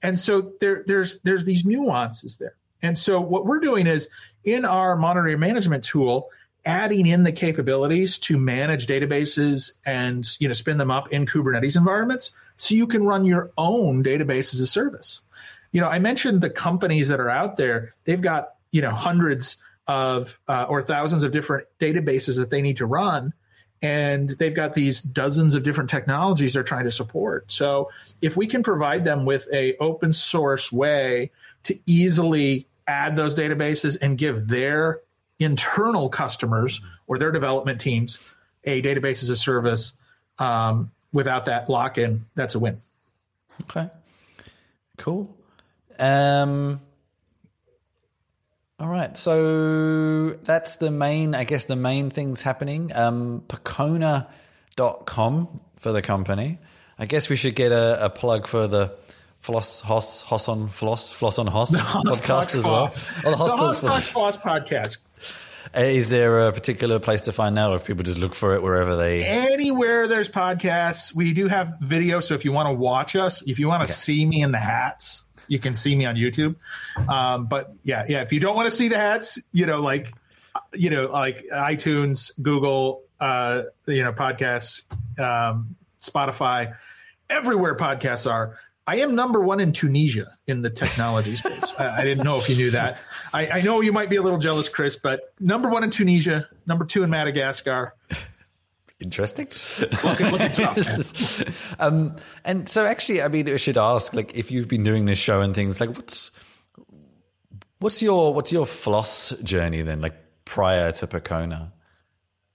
And 0.02 0.18
so 0.18 0.50
there, 0.60 0.82
there's, 0.88 1.20
there's 1.20 1.44
these 1.44 1.64
nuances 1.64 2.38
there. 2.38 2.56
And 2.82 2.98
so 2.98 3.20
what 3.20 3.46
we're 3.46 3.60
doing 3.60 3.86
is 3.86 4.08
in 4.42 4.64
our 4.64 4.96
monitoring 4.96 5.38
management 5.38 5.84
tool, 5.84 6.28
adding 6.64 7.06
in 7.06 7.24
the 7.24 7.32
capabilities 7.32 8.18
to 8.18 8.38
manage 8.38 8.86
databases 8.86 9.72
and 9.84 10.26
you 10.38 10.48
know 10.48 10.54
spin 10.54 10.78
them 10.78 10.90
up 10.90 11.12
in 11.12 11.26
Kubernetes 11.26 11.76
environments 11.76 12.32
so 12.56 12.74
you 12.74 12.86
can 12.86 13.04
run 13.04 13.24
your 13.24 13.50
own 13.58 14.02
database 14.02 14.54
as 14.54 14.60
a 14.60 14.66
service. 14.66 15.20
You 15.72 15.80
know, 15.80 15.88
I 15.88 15.98
mentioned 15.98 16.40
the 16.40 16.50
companies 16.50 17.08
that 17.08 17.18
are 17.20 17.30
out 17.30 17.56
there, 17.56 17.94
they've 18.04 18.20
got, 18.20 18.54
you 18.70 18.80
know, 18.80 18.92
hundreds 18.92 19.56
of 19.88 20.38
uh, 20.46 20.66
or 20.68 20.82
thousands 20.82 21.24
of 21.24 21.32
different 21.32 21.66
databases 21.80 22.38
that 22.38 22.50
they 22.50 22.62
need 22.62 22.76
to 22.78 22.86
run 22.86 23.34
and 23.84 24.30
they've 24.30 24.54
got 24.54 24.72
these 24.72 25.02
dozens 25.02 25.54
of 25.54 25.62
different 25.62 25.90
technologies 25.90 26.54
they're 26.54 26.62
trying 26.62 26.84
to 26.84 26.90
support. 26.90 27.52
So, 27.52 27.90
if 28.22 28.34
we 28.34 28.46
can 28.46 28.62
provide 28.62 29.04
them 29.04 29.26
with 29.26 29.46
a 29.52 29.76
open 29.76 30.14
source 30.14 30.72
way 30.72 31.30
to 31.64 31.78
easily 31.84 32.66
add 32.86 33.14
those 33.16 33.36
databases 33.36 33.98
and 34.00 34.16
give 34.16 34.48
their 34.48 35.02
internal 35.44 36.08
customers 36.08 36.80
or 37.06 37.18
their 37.18 37.30
development 37.32 37.80
teams 37.80 38.18
a 38.64 38.82
database 38.82 39.22
as 39.22 39.28
a 39.28 39.36
service 39.36 39.92
um, 40.38 40.90
without 41.12 41.44
that 41.44 41.68
lock 41.68 41.98
in, 41.98 42.24
that's 42.34 42.54
a 42.54 42.58
win. 42.58 42.78
Okay. 43.62 43.88
Cool. 44.98 45.36
Um 45.98 46.80
all 48.80 48.88
right. 48.88 49.16
So 49.16 50.30
that's 50.30 50.76
the 50.76 50.90
main 50.90 51.34
I 51.34 51.44
guess 51.44 51.66
the 51.66 51.76
main 51.76 52.10
things 52.10 52.42
happening. 52.42 52.90
Um 52.94 53.44
Percona.com 53.48 54.28
for 55.78 55.92
the 55.92 56.02
company. 56.02 56.58
I 56.98 57.06
guess 57.06 57.28
we 57.28 57.36
should 57.36 57.54
get 57.54 57.70
a, 57.72 58.06
a 58.06 58.10
plug 58.10 58.46
for 58.46 58.66
the 58.66 58.96
Floss 59.40 59.80
Hoss 59.80 60.22
Hoss 60.22 60.48
on 60.48 60.68
Floss 60.68 61.10
Floss 61.10 61.38
on 61.38 61.46
Hoss 61.46 61.74
podcast 61.76 62.56
as 62.56 62.64
well. 62.64 62.88
Oh, 63.24 63.30
the 63.30 63.36
Hoss 63.36 63.52
the 63.52 63.56
Talks 63.58 63.80
Hoss 63.80 63.80
Talks. 63.80 64.10
Floss 64.10 64.36
podcast. 64.38 64.98
Uh, 65.76 65.80
Is 65.80 66.10
there 66.10 66.48
a 66.48 66.52
particular 66.52 66.98
place 66.98 67.22
to 67.22 67.32
find 67.32 67.56
that, 67.56 67.70
or 67.70 67.76
if 67.76 67.84
people 67.84 68.02
just 68.02 68.18
look 68.18 68.34
for 68.34 68.54
it 68.54 68.62
wherever 68.62 68.96
they? 68.96 69.24
Anywhere 69.24 70.08
there's 70.08 70.28
podcasts, 70.28 71.14
we 71.14 71.32
do 71.32 71.48
have 71.48 71.74
video. 71.80 72.20
So 72.20 72.34
if 72.34 72.44
you 72.44 72.52
want 72.52 72.68
to 72.68 72.74
watch 72.74 73.16
us, 73.16 73.42
if 73.42 73.58
you 73.58 73.68
want 73.68 73.86
to 73.86 73.92
see 73.92 74.24
me 74.24 74.42
in 74.42 74.52
the 74.52 74.58
hats, 74.58 75.24
you 75.48 75.58
can 75.58 75.74
see 75.74 75.94
me 75.94 76.06
on 76.06 76.16
YouTube. 76.16 76.56
Um, 77.08 77.46
but 77.46 77.72
yeah, 77.82 78.04
yeah. 78.08 78.22
If 78.22 78.32
you 78.32 78.40
don't 78.40 78.56
want 78.56 78.66
to 78.66 78.76
see 78.76 78.88
the 78.88 78.98
hats, 78.98 79.38
you 79.52 79.66
know, 79.66 79.80
like, 79.80 80.12
you 80.72 80.90
know, 80.90 81.06
like 81.06 81.44
iTunes, 81.52 82.30
Google, 82.40 83.02
uh, 83.20 83.62
you 83.86 84.02
know, 84.02 84.12
podcasts, 84.12 84.82
um, 85.18 85.76
Spotify, 86.00 86.76
everywhere 87.30 87.76
podcasts 87.76 88.30
are. 88.30 88.58
I 88.86 88.96
am 88.96 89.14
number 89.14 89.40
one 89.40 89.60
in 89.60 89.72
Tunisia 89.72 90.26
in 90.46 90.60
the 90.62 90.68
technology 90.70 91.36
space. 91.36 91.72
I, 91.78 92.00
I 92.02 92.04
didn't 92.04 92.24
know 92.24 92.38
if 92.38 92.48
you 92.50 92.56
knew 92.56 92.70
that. 92.72 92.98
I, 93.32 93.48
I 93.48 93.60
know 93.62 93.80
you 93.80 93.92
might 93.92 94.10
be 94.10 94.16
a 94.16 94.22
little 94.22 94.38
jealous, 94.38 94.68
Chris, 94.68 94.94
but 94.96 95.32
number 95.40 95.70
one 95.70 95.82
in 95.84 95.90
Tunisia, 95.90 96.48
number 96.66 96.84
two 96.84 97.02
in 97.02 97.08
Madagascar. 97.10 97.94
Interesting. 99.00 99.46
Looking, 100.04 100.26
looking 100.30 100.52
tough. 100.52 100.74
This 100.74 100.98
is- 100.98 101.44
um, 101.78 102.16
and 102.44 102.68
so, 102.68 102.84
actually, 102.86 103.22
I 103.22 103.28
mean, 103.28 103.48
I 103.48 103.56
should 103.56 103.78
ask, 103.78 104.14
like, 104.14 104.34
if 104.36 104.50
you've 104.50 104.68
been 104.68 104.84
doing 104.84 105.06
this 105.06 105.18
show 105.18 105.40
and 105.40 105.54
things, 105.54 105.80
like, 105.80 105.90
what's 105.96 106.30
what's 107.80 108.00
your 108.02 108.32
what's 108.34 108.52
your 108.52 108.66
floss 108.66 109.30
journey 109.42 109.82
then, 109.82 110.00
like, 110.00 110.14
prior 110.44 110.92
to 110.92 111.06
Percona, 111.06 111.72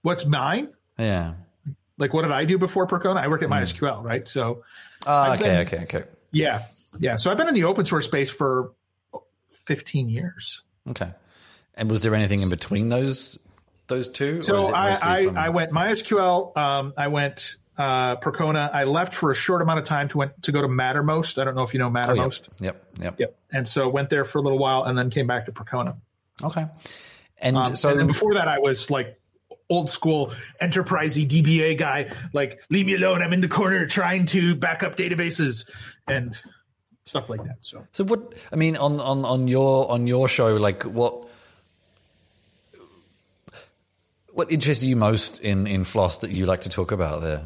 What's 0.02 0.24
mine? 0.24 0.68
Yeah. 0.98 1.34
Like, 1.98 2.14
what 2.14 2.22
did 2.22 2.30
I 2.32 2.44
do 2.46 2.56
before 2.56 2.86
Percona? 2.86 3.18
I 3.18 3.28
work 3.28 3.42
at 3.42 3.50
MySQL, 3.50 4.02
right? 4.02 4.26
So, 4.26 4.62
Ah, 5.06 5.32
I've 5.32 5.40
okay, 5.42 5.58
okay, 5.60 5.78
okay, 5.82 6.04
yeah, 6.32 6.62
yeah. 6.98 7.16
So 7.16 7.30
I've 7.30 7.36
been 7.36 7.48
in 7.48 7.54
the 7.54 7.64
open 7.64 7.84
source 7.84 8.04
space 8.06 8.30
for 8.30 8.72
15 9.66 10.08
years. 10.08 10.62
okay. 10.88 11.12
And 11.74 11.90
was 11.90 12.02
there 12.02 12.14
anything 12.14 12.42
in 12.42 12.50
between 12.50 12.88
those 12.90 13.38
those 13.86 14.08
two? 14.10 14.42
So 14.42 14.72
I, 14.72 14.98
I, 15.02 15.24
from- 15.26 15.38
I 15.38 15.48
went 15.48 15.70
MySQL. 15.72 16.56
Um, 16.56 16.92
I 16.96 17.08
went 17.08 17.56
uh, 17.78 18.16
Percona. 18.16 18.68
I 18.74 18.84
left 18.84 19.14
for 19.14 19.30
a 19.30 19.34
short 19.34 19.62
amount 19.62 19.78
of 19.78 19.84
time 19.86 20.08
to 20.08 20.18
went 20.18 20.42
to 20.42 20.52
go 20.52 20.60
to 20.60 20.68
Mattermost. 20.68 21.40
I 21.40 21.44
don't 21.44 21.54
know 21.54 21.62
if 21.62 21.72
you 21.72 21.78
know 21.80 21.86
Oh, 21.86 21.92
yep, 21.96 22.06
Mattermost. 22.06 22.48
yep, 22.60 22.84
yep, 23.00 23.18
Yep. 23.18 23.38
And 23.52 23.66
so 23.68 23.88
went 23.88 24.10
there 24.10 24.24
for 24.24 24.38
a 24.38 24.42
little 24.42 24.58
while 24.58 24.82
and 24.84 24.98
then 24.98 25.08
came 25.10 25.26
back 25.26 25.46
to 25.46 25.52
Percona. 25.52 25.96
Okay. 26.42 26.66
And 27.38 27.56
Um, 27.56 27.76
so, 27.76 27.88
and 27.90 27.98
then 28.00 28.06
before 28.06 28.34
that, 28.34 28.48
I 28.48 28.58
was 28.58 28.90
like 28.90 29.18
old 29.70 29.88
school 29.88 30.32
enterprisey 30.60 31.26
DBA 31.26 31.78
guy. 31.78 32.12
Like, 32.32 32.62
leave 32.68 32.86
me 32.86 32.94
alone. 32.94 33.22
I'm 33.22 33.32
in 33.32 33.40
the 33.40 33.48
corner 33.48 33.86
trying 33.86 34.26
to 34.26 34.54
back 34.56 34.82
up 34.82 34.96
databases 34.96 35.70
and 36.06 36.36
stuff 37.04 37.30
like 37.30 37.42
that. 37.44 37.56
So 37.62 37.86
So 37.92 38.04
what 38.04 38.34
I 38.52 38.56
mean 38.56 38.76
on 38.76 39.00
on 39.00 39.24
on 39.24 39.48
your 39.48 39.90
on 39.90 40.06
your 40.06 40.28
show, 40.28 40.56
like 40.56 40.82
what 40.82 41.28
what 44.32 44.50
interests 44.52 44.84
you 44.84 44.96
most 44.96 45.40
in 45.40 45.66
in 45.66 45.84
Floss 45.84 46.18
that 46.18 46.30
you 46.30 46.46
like 46.46 46.62
to 46.62 46.68
talk 46.68 46.92
about 46.92 47.22
there? 47.22 47.44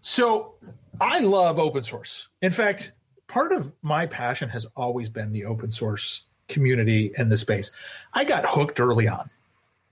So 0.00 0.54
I 1.00 1.20
love 1.20 1.58
open 1.58 1.84
source. 1.84 2.28
In 2.42 2.50
fact, 2.50 2.92
part 3.26 3.52
of 3.52 3.72
my 3.82 4.06
passion 4.06 4.48
has 4.48 4.66
always 4.76 5.08
been 5.08 5.32
the 5.32 5.44
open 5.44 5.70
source 5.70 6.24
community 6.48 7.12
and 7.16 7.30
the 7.30 7.36
space. 7.36 7.70
I 8.14 8.24
got 8.24 8.44
hooked 8.46 8.80
early 8.80 9.06
on, 9.06 9.30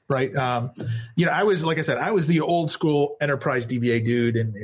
right? 0.09 0.35
Um, 0.35 0.73
you 1.17 1.27
know, 1.27 1.33
I 1.33 1.45
was 1.45 1.65
like 1.65 1.79
I 1.79 1.83
said, 1.83 1.99
I 1.99 2.11
was 2.13 2.27
the 2.27 2.41
old 2.41 2.71
school 2.71 3.17
enterprise 3.21 3.67
DBA 3.67 4.05
dude, 4.05 4.37
and 4.37 4.55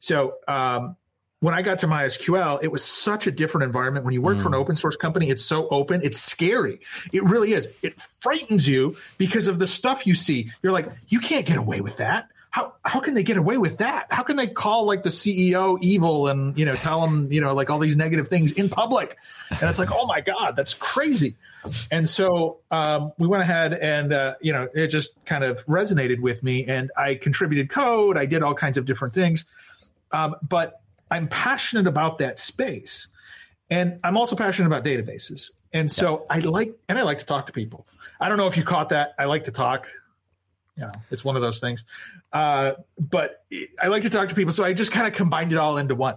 so 0.00 0.36
um, 0.48 0.96
when 1.42 1.54
I 1.54 1.62
got 1.62 1.80
to 1.80 1.88
MySQL, 1.88 2.62
it 2.62 2.70
was 2.70 2.84
such 2.84 3.26
a 3.26 3.32
different 3.32 3.64
environment. 3.64 4.04
When 4.04 4.14
you 4.14 4.22
work 4.22 4.38
mm. 4.38 4.42
for 4.42 4.48
an 4.48 4.54
open 4.54 4.76
source 4.76 4.96
company, 4.96 5.28
it's 5.28 5.44
so 5.44 5.66
open, 5.68 6.00
it's 6.04 6.20
scary. 6.20 6.78
It 7.12 7.24
really 7.24 7.52
is. 7.52 7.68
It 7.82 8.00
frightens 8.00 8.68
you 8.68 8.96
because 9.18 9.48
of 9.48 9.58
the 9.58 9.66
stuff 9.66 10.06
you 10.06 10.14
see. 10.14 10.50
You're 10.62 10.72
like, 10.72 10.88
you 11.08 11.18
can't 11.18 11.44
get 11.44 11.56
away 11.56 11.80
with 11.80 11.96
that. 11.96 12.28
How 12.52 12.74
how 12.84 13.00
can 13.00 13.14
they 13.14 13.22
get 13.22 13.36
away 13.36 13.58
with 13.58 13.78
that? 13.78 14.06
How 14.10 14.22
can 14.22 14.36
they 14.36 14.46
call 14.46 14.84
like 14.86 15.02
the 15.02 15.08
CEO 15.08 15.78
evil 15.80 16.28
and 16.28 16.56
you 16.56 16.64
know 16.64 16.74
tell 16.74 17.04
him 17.04 17.32
you 17.32 17.40
know 17.40 17.54
like 17.54 17.70
all 17.70 17.78
these 17.78 17.96
negative 17.96 18.28
things 18.28 18.52
in 18.52 18.68
public? 18.68 19.16
And 19.50 19.68
it's 19.68 19.78
like, 19.78 19.90
oh 19.90 20.06
my 20.06 20.20
god, 20.20 20.54
that's 20.54 20.74
crazy. 20.74 21.34
And 21.90 22.08
so 22.08 22.60
um, 22.70 23.12
we 23.18 23.26
went 23.26 23.42
ahead 23.42 23.72
and 23.72 24.12
uh, 24.12 24.34
you 24.40 24.52
know 24.52 24.68
it 24.74 24.88
just 24.88 25.12
kind 25.24 25.44
of 25.44 25.64
resonated 25.66 26.20
with 26.20 26.42
me, 26.42 26.66
and 26.66 26.90
I 26.96 27.14
contributed 27.16 27.70
code. 27.70 28.16
I 28.16 28.26
did 28.26 28.42
all 28.42 28.54
kinds 28.54 28.76
of 28.76 28.84
different 28.84 29.14
things, 29.14 29.46
um, 30.12 30.36
but 30.46 30.80
I'm 31.10 31.28
passionate 31.28 31.86
about 31.86 32.18
that 32.18 32.38
space. 32.38 33.08
And 33.70 33.98
I'm 34.04 34.16
also 34.16 34.36
passionate 34.36 34.66
about 34.66 34.84
databases. 34.84 35.50
And 35.72 35.90
so 35.90 36.20
yeah. 36.20 36.36
I 36.36 36.38
like 36.40 36.74
and 36.88 36.98
I 36.98 37.02
like 37.02 37.18
to 37.18 37.26
talk 37.26 37.46
to 37.46 37.52
people. 37.52 37.86
I 38.20 38.28
don't 38.28 38.38
know 38.38 38.46
if 38.46 38.56
you 38.56 38.62
caught 38.62 38.90
that. 38.90 39.14
I 39.18 39.24
like 39.24 39.44
to 39.44 39.50
talk. 39.50 39.88
You 40.82 40.88
know, 40.88 40.94
it's 41.12 41.24
one 41.24 41.36
of 41.36 41.42
those 41.42 41.60
things. 41.60 41.84
Uh, 42.32 42.72
but 42.98 43.44
I 43.80 43.86
like 43.86 44.02
to 44.02 44.10
talk 44.10 44.28
to 44.30 44.34
people. 44.34 44.52
So 44.52 44.64
I 44.64 44.72
just 44.72 44.90
kind 44.90 45.06
of 45.06 45.12
combined 45.12 45.52
it 45.52 45.58
all 45.58 45.78
into 45.78 45.94
one. 45.94 46.16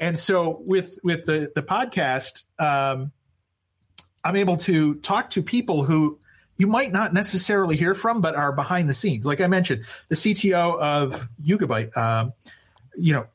And 0.00 0.18
so 0.18 0.62
with 0.64 0.98
with 1.02 1.26
the 1.26 1.52
the 1.54 1.62
podcast, 1.62 2.44
um, 2.58 3.12
I'm 4.24 4.36
able 4.36 4.56
to 4.58 4.94
talk 4.96 5.30
to 5.30 5.42
people 5.42 5.84
who 5.84 6.18
you 6.56 6.68
might 6.68 6.90
not 6.90 7.12
necessarily 7.12 7.76
hear 7.76 7.94
from, 7.94 8.20
but 8.22 8.34
are 8.34 8.54
behind 8.54 8.88
the 8.88 8.94
scenes. 8.94 9.26
Like 9.26 9.42
I 9.42 9.46
mentioned, 9.46 9.84
the 10.08 10.16
CTO 10.16 10.80
of 10.80 11.28
Yugabyte, 11.44 11.94
um, 11.96 12.32
you 12.96 13.12
know, 13.12 13.26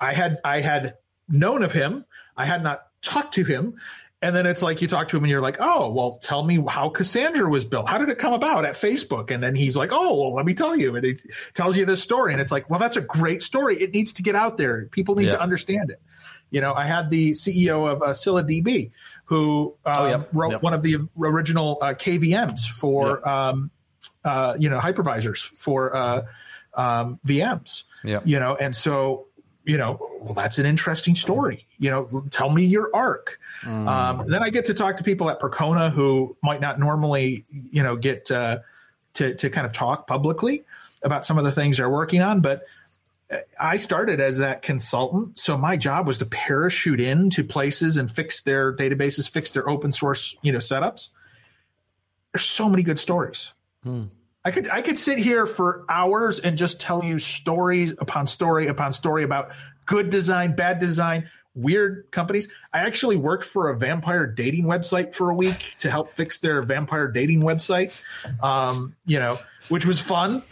I 0.00 0.14
had 0.14 0.38
I 0.44 0.60
had 0.60 0.94
known 1.28 1.62
of 1.62 1.72
him. 1.72 2.06
I 2.36 2.46
had 2.46 2.62
not 2.62 2.86
talked 3.02 3.34
to 3.34 3.44
him. 3.44 3.74
And 4.22 4.36
then 4.36 4.44
it's 4.44 4.60
like 4.60 4.82
you 4.82 4.88
talk 4.88 5.08
to 5.08 5.16
him 5.16 5.24
and 5.24 5.30
you're 5.30 5.40
like, 5.40 5.56
oh, 5.60 5.90
well, 5.90 6.18
tell 6.18 6.42
me 6.42 6.62
how 6.68 6.90
Cassandra 6.90 7.48
was 7.48 7.64
built. 7.64 7.88
How 7.88 7.96
did 7.96 8.10
it 8.10 8.18
come 8.18 8.34
about 8.34 8.66
at 8.66 8.74
Facebook? 8.74 9.30
And 9.30 9.42
then 9.42 9.54
he's 9.54 9.76
like, 9.76 9.90
oh, 9.92 10.14
well, 10.14 10.34
let 10.34 10.44
me 10.44 10.52
tell 10.52 10.76
you. 10.76 10.94
And 10.94 11.04
he 11.06 11.16
tells 11.54 11.76
you 11.76 11.86
this 11.86 12.02
story. 12.02 12.32
And 12.32 12.40
it's 12.40 12.52
like, 12.52 12.68
well, 12.68 12.78
that's 12.78 12.96
a 12.96 13.00
great 13.00 13.42
story. 13.42 13.76
It 13.76 13.92
needs 13.94 14.12
to 14.14 14.22
get 14.22 14.34
out 14.34 14.58
there. 14.58 14.86
People 14.88 15.14
need 15.14 15.26
yeah. 15.26 15.30
to 15.32 15.40
understand 15.40 15.90
it. 15.90 16.02
You 16.50 16.60
know, 16.60 16.74
I 16.74 16.84
had 16.84 17.08
the 17.08 17.30
CEO 17.30 17.90
of 17.90 18.02
uh, 18.02 18.08
ScyllaDB 18.08 18.90
who 19.24 19.76
um, 19.86 19.94
oh, 19.94 20.26
wrote 20.32 20.62
one 20.62 20.74
of 20.74 20.82
the 20.82 20.96
original 21.18 21.78
uh, 21.80 21.94
KVMs 21.94 22.68
for, 22.68 23.26
um, 23.26 23.70
uh, 24.24 24.54
you 24.58 24.68
know, 24.68 24.78
hypervisors 24.78 25.38
for 25.38 25.96
uh, 25.96 26.22
um, 26.74 27.20
VMs. 27.26 27.84
Yeah. 28.04 28.20
You 28.24 28.38
know, 28.38 28.54
and 28.56 28.76
so 28.76 29.28
you 29.64 29.78
know, 29.78 29.98
well, 30.20 30.34
that's 30.34 30.58
an 30.58 30.66
interesting 30.66 31.14
story. 31.14 31.66
You 31.80 31.90
know, 31.90 32.24
tell 32.30 32.50
me 32.50 32.64
your 32.64 32.90
arc. 32.94 33.40
Mm. 33.62 33.88
Um, 33.88 34.26
then 34.28 34.42
I 34.42 34.50
get 34.50 34.66
to 34.66 34.74
talk 34.74 34.98
to 34.98 35.02
people 35.02 35.28
at 35.30 35.40
Percona 35.40 35.90
who 35.90 36.36
might 36.42 36.60
not 36.60 36.78
normally, 36.78 37.44
you 37.50 37.82
know, 37.82 37.96
get 37.96 38.30
uh, 38.30 38.58
to 39.14 39.34
to 39.34 39.50
kind 39.50 39.66
of 39.66 39.72
talk 39.72 40.06
publicly 40.06 40.62
about 41.02 41.26
some 41.26 41.38
of 41.38 41.44
the 41.44 41.52
things 41.52 41.78
they're 41.78 41.90
working 41.90 42.22
on. 42.22 42.40
But 42.40 42.64
I 43.60 43.76
started 43.76 44.20
as 44.20 44.38
that 44.38 44.62
consultant, 44.62 45.38
so 45.38 45.56
my 45.56 45.76
job 45.76 46.06
was 46.06 46.18
to 46.18 46.26
parachute 46.26 47.00
into 47.00 47.44
places 47.44 47.96
and 47.96 48.10
fix 48.10 48.42
their 48.42 48.74
databases, 48.74 49.30
fix 49.30 49.52
their 49.52 49.68
open 49.68 49.92
source, 49.92 50.36
you 50.42 50.52
know, 50.52 50.58
setups. 50.58 51.08
There's 52.32 52.44
so 52.44 52.68
many 52.68 52.82
good 52.82 52.98
stories. 52.98 53.52
Hmm. 53.82 54.04
I 54.44 54.50
could 54.50 54.68
I 54.68 54.82
could 54.82 54.98
sit 54.98 55.18
here 55.18 55.46
for 55.46 55.84
hours 55.88 56.38
and 56.38 56.56
just 56.56 56.80
tell 56.80 57.04
you 57.04 57.18
stories 57.18 57.92
upon 57.92 58.26
story 58.26 58.68
upon 58.68 58.92
story 58.92 59.22
about 59.22 59.52
good 59.84 60.10
design, 60.10 60.56
bad 60.56 60.78
design, 60.78 61.28
weird 61.54 62.10
companies. 62.10 62.48
I 62.72 62.80
actually 62.80 63.16
worked 63.16 63.44
for 63.44 63.70
a 63.70 63.76
vampire 63.76 64.26
dating 64.26 64.64
website 64.64 65.14
for 65.14 65.30
a 65.30 65.34
week 65.34 65.76
to 65.78 65.90
help 65.90 66.10
fix 66.10 66.38
their 66.38 66.62
vampire 66.62 67.08
dating 67.08 67.40
website. 67.40 67.92
Um, 68.42 68.94
you 69.04 69.18
know, 69.18 69.38
which 69.68 69.86
was 69.86 70.00
fun. 70.00 70.42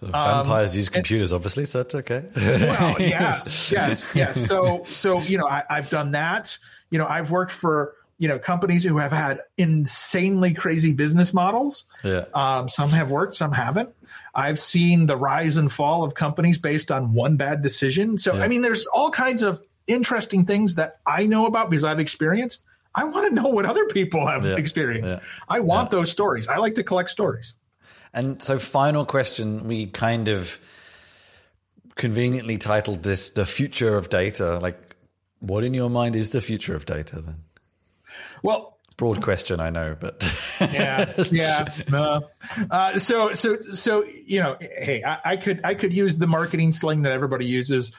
vampires 0.00 0.72
um, 0.72 0.76
use 0.76 0.88
computers, 0.88 1.32
and, 1.32 1.36
obviously, 1.36 1.64
so 1.64 1.78
that's 1.78 1.94
okay. 1.94 2.24
well, 2.36 2.96
yes, 3.00 3.70
yes, 3.72 4.12
yes. 4.14 4.46
So, 4.46 4.84
so 4.90 5.20
you 5.22 5.38
know, 5.38 5.46
I, 5.46 5.64
I've 5.68 5.90
done 5.90 6.12
that. 6.12 6.56
You 6.90 6.98
know, 6.98 7.06
I've 7.06 7.30
worked 7.30 7.52
for 7.52 7.94
you 8.18 8.28
know 8.28 8.38
companies 8.38 8.84
who 8.84 8.98
have 8.98 9.12
had 9.12 9.40
insanely 9.56 10.54
crazy 10.54 10.92
business 10.92 11.34
models. 11.34 11.84
Yeah. 12.04 12.24
Um, 12.34 12.68
some 12.68 12.90
have 12.90 13.10
worked, 13.10 13.34
some 13.34 13.52
haven't. 13.52 13.90
I've 14.34 14.58
seen 14.58 15.06
the 15.06 15.16
rise 15.16 15.56
and 15.56 15.72
fall 15.72 16.04
of 16.04 16.14
companies 16.14 16.58
based 16.58 16.90
on 16.90 17.14
one 17.14 17.36
bad 17.36 17.62
decision. 17.62 18.18
So 18.18 18.34
yeah. 18.34 18.44
I 18.44 18.48
mean, 18.48 18.62
there's 18.62 18.86
all 18.86 19.10
kinds 19.10 19.42
of 19.42 19.66
interesting 19.86 20.44
things 20.44 20.76
that 20.76 20.98
I 21.06 21.26
know 21.26 21.46
about 21.46 21.70
because 21.70 21.84
I've 21.84 22.00
experienced. 22.00 22.64
I 22.94 23.04
want 23.04 23.28
to 23.28 23.34
know 23.34 23.48
what 23.48 23.66
other 23.66 23.86
people 23.86 24.26
have 24.26 24.44
yeah. 24.44 24.56
experienced. 24.56 25.14
Yeah. 25.14 25.20
I 25.48 25.60
want 25.60 25.90
those 25.90 26.10
stories. 26.10 26.48
I 26.48 26.56
like 26.56 26.76
to 26.76 26.82
collect 26.82 27.10
stories. 27.10 27.54
And 28.12 28.42
so, 28.42 28.58
final 28.58 29.04
question: 29.04 29.68
We 29.68 29.86
kind 29.86 30.28
of 30.28 30.58
conveniently 31.94 32.56
titled 32.56 33.02
this 33.02 33.30
"the 33.30 33.44
future 33.44 33.96
of 33.96 34.08
data." 34.08 34.58
Like, 34.58 34.96
what 35.40 35.64
in 35.64 35.74
your 35.74 35.90
mind 35.90 36.16
is 36.16 36.32
the 36.32 36.40
future 36.40 36.74
of 36.74 36.86
data 36.86 37.20
then? 37.20 37.44
Well, 38.42 38.78
broad 38.96 39.22
question, 39.22 39.60
I 39.60 39.70
know, 39.70 39.96
but 39.98 40.24
yeah, 40.60 41.12
yeah. 41.30 41.66
Uh, 41.92 42.20
uh, 42.70 42.98
so, 42.98 43.32
so, 43.32 43.60
so, 43.60 44.04
you 44.04 44.40
know, 44.40 44.56
hey, 44.60 45.02
I, 45.04 45.18
I, 45.24 45.36
could, 45.36 45.60
I 45.64 45.74
could 45.74 45.92
use 45.92 46.16
the 46.16 46.26
marketing 46.26 46.72
slang 46.72 47.02
that 47.02 47.12
everybody 47.12 47.46
uses. 47.46 47.92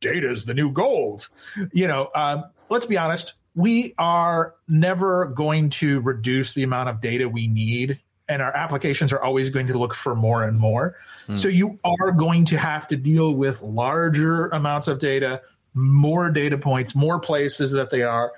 Data 0.00 0.30
is 0.30 0.44
the 0.44 0.54
new 0.54 0.72
gold. 0.72 1.28
You 1.72 1.86
know, 1.86 2.10
um, 2.14 2.44
let's 2.68 2.86
be 2.86 2.98
honest. 2.98 3.34
We 3.54 3.94
are 3.98 4.54
never 4.68 5.26
going 5.26 5.70
to 5.70 6.00
reduce 6.00 6.52
the 6.52 6.62
amount 6.62 6.88
of 6.88 7.00
data 7.00 7.28
we 7.28 7.48
need, 7.48 7.98
and 8.28 8.40
our 8.40 8.54
applications 8.56 9.12
are 9.12 9.20
always 9.22 9.50
going 9.50 9.66
to 9.66 9.78
look 9.78 9.94
for 9.94 10.14
more 10.14 10.44
and 10.44 10.58
more. 10.58 10.96
Hmm. 11.26 11.34
So, 11.34 11.48
you 11.48 11.78
are 11.84 12.12
going 12.12 12.44
to 12.46 12.58
have 12.58 12.86
to 12.88 12.96
deal 12.96 13.34
with 13.34 13.60
larger 13.60 14.46
amounts 14.46 14.88
of 14.88 15.00
data, 15.00 15.42
more 15.74 16.30
data 16.30 16.58
points, 16.58 16.94
more 16.94 17.18
places 17.18 17.72
that 17.72 17.90
they 17.90 18.02
are 18.02 18.32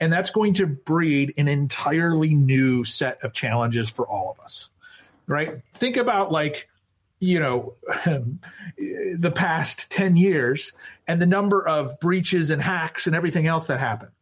and 0.00 0.12
that's 0.12 0.30
going 0.30 0.54
to 0.54 0.66
breed 0.66 1.34
an 1.36 1.48
entirely 1.48 2.34
new 2.34 2.84
set 2.84 3.22
of 3.22 3.32
challenges 3.32 3.90
for 3.90 4.06
all 4.06 4.30
of 4.30 4.42
us. 4.42 4.68
Right? 5.26 5.60
Think 5.72 5.96
about 5.96 6.32
like, 6.32 6.68
you 7.20 7.40
know, 7.40 7.74
the 8.76 9.32
past 9.34 9.90
10 9.90 10.16
years 10.16 10.72
and 11.08 11.20
the 11.20 11.26
number 11.26 11.66
of 11.66 11.98
breaches 11.98 12.50
and 12.50 12.62
hacks 12.62 13.06
and 13.06 13.16
everything 13.16 13.46
else 13.46 13.66
that 13.66 13.80
happened. 13.80 14.12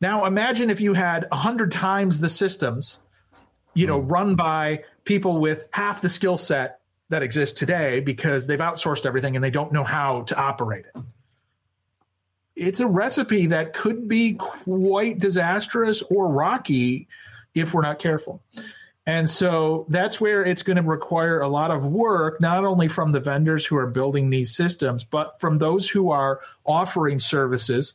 Now 0.00 0.24
imagine 0.24 0.70
if 0.70 0.80
you 0.80 0.94
had 0.94 1.26
100 1.30 1.70
times 1.70 2.18
the 2.18 2.28
systems, 2.28 2.98
you 3.74 3.86
know, 3.86 4.00
hmm. 4.00 4.08
run 4.08 4.34
by 4.34 4.84
people 5.04 5.38
with 5.38 5.68
half 5.70 6.00
the 6.00 6.08
skill 6.08 6.36
set 6.36 6.80
that 7.10 7.22
exists 7.22 7.56
today 7.56 8.00
because 8.00 8.46
they've 8.46 8.58
outsourced 8.58 9.06
everything 9.06 9.36
and 9.36 9.44
they 9.44 9.50
don't 9.50 9.72
know 9.72 9.84
how 9.84 10.22
to 10.22 10.36
operate 10.36 10.86
it 10.86 11.02
it's 12.56 12.80
a 12.80 12.86
recipe 12.86 13.46
that 13.46 13.72
could 13.72 14.08
be 14.08 14.34
quite 14.34 15.18
disastrous 15.18 16.02
or 16.02 16.28
rocky 16.28 17.08
if 17.54 17.74
we're 17.74 17.82
not 17.82 17.98
careful. 17.98 18.42
And 19.06 19.28
so 19.28 19.84
that's 19.90 20.20
where 20.20 20.44
it's 20.44 20.62
going 20.62 20.76
to 20.76 20.82
require 20.82 21.40
a 21.40 21.48
lot 21.48 21.70
of 21.70 21.86
work, 21.86 22.40
not 22.40 22.64
only 22.64 22.88
from 22.88 23.12
the 23.12 23.20
vendors 23.20 23.66
who 23.66 23.76
are 23.76 23.86
building 23.86 24.30
these 24.30 24.54
systems, 24.54 25.04
but 25.04 25.38
from 25.38 25.58
those 25.58 25.88
who 25.90 26.10
are 26.10 26.40
offering 26.64 27.18
services 27.18 27.94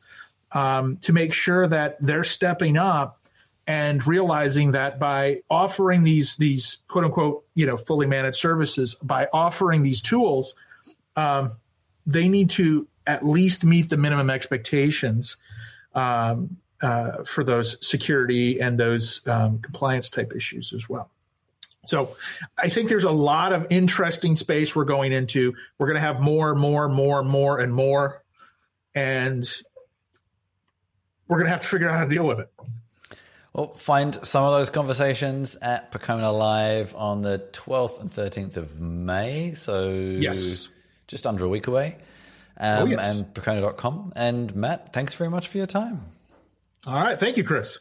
um, 0.52 0.98
to 0.98 1.12
make 1.12 1.34
sure 1.34 1.68
that 1.68 1.98
they're 2.00 2.24
stepping 2.24 2.78
up 2.78 3.20
and 3.66 4.06
realizing 4.06 4.72
that 4.72 5.00
by 5.00 5.42
offering 5.50 6.04
these 6.04 6.36
these 6.38 6.78
quote 6.88 7.06
unquote 7.06 7.46
you 7.54 7.66
know 7.66 7.78
fully 7.78 8.08
managed 8.08 8.38
services, 8.38 8.96
by 9.02 9.28
offering 9.34 9.84
these 9.84 10.02
tools, 10.02 10.54
um, 11.16 11.52
they 12.06 12.28
need 12.28 12.52
to 12.52 12.88
at 13.08 13.26
least 13.26 13.64
meet 13.64 13.90
the 13.90 13.98
minimum 13.98 14.30
expectations 14.30 15.38
um, 15.96 16.58
uh, 16.82 17.24
for 17.24 17.44
those 17.44 17.78
security 17.86 18.60
and 18.60 18.80
those 18.80 19.22
um, 19.28 19.60
compliance 19.60 20.10
type 20.10 20.34
issues 20.36 20.74
as 20.74 20.88
well. 20.88 21.10
So 21.86 22.16
I 22.58 22.70
think 22.70 22.90
there's 22.90 23.04
a 23.04 23.12
lot 23.12 23.54
of 23.54 23.68
interesting 23.70 24.36
space 24.36 24.76
we're 24.76 24.86
going 24.86 25.12
into. 25.12 25.54
We're 25.78 25.88
going 25.88 25.96
to 25.96 26.02
have 26.02 26.20
more, 26.22 26.54
more, 26.54 26.90
more, 26.90 27.24
more, 27.24 27.60
and 27.60 27.74
more, 27.74 28.24
and 28.94 29.50
we're 31.28 31.38
going 31.38 31.46
to 31.46 31.52
have 31.52 31.62
to 31.62 31.68
figure 31.68 31.90
out 31.90 31.98
how 31.98 32.04
to 32.04 32.10
deal 32.10 32.28
with 32.28 32.40
it. 32.40 32.52
Well, 33.54 33.74
find 33.74 34.14
some 34.26 34.46
of 34.46 34.52
those 34.52 34.70
conversations 34.70 35.56
at 35.56 35.92
Percona 35.92 36.38
Live 36.38 36.96
on 36.96 37.24
the 37.24 37.40
12th 37.54 38.02
and 38.02 38.10
13th 38.10 38.58
of 38.58 38.80
May. 38.80 39.54
So 39.54 39.90
yes. 39.90 40.70
just 41.08 41.26
under 41.26 41.46
a 41.46 41.50
week 41.50 41.66
away 41.68 41.98
um, 42.58 42.84
oh, 42.84 42.86
yes. 42.86 43.00
and 43.00 43.26
Percona.com. 43.34 44.14
And 44.16 44.56
Matt, 44.56 44.94
thanks 44.94 45.16
very 45.16 45.30
much 45.30 45.48
for 45.48 45.58
your 45.58 45.66
time. 45.66 46.02
All 46.90 46.96
right. 47.04 47.20
Thank 47.20 47.38
you, 47.38 47.44
Chris. 47.44 47.78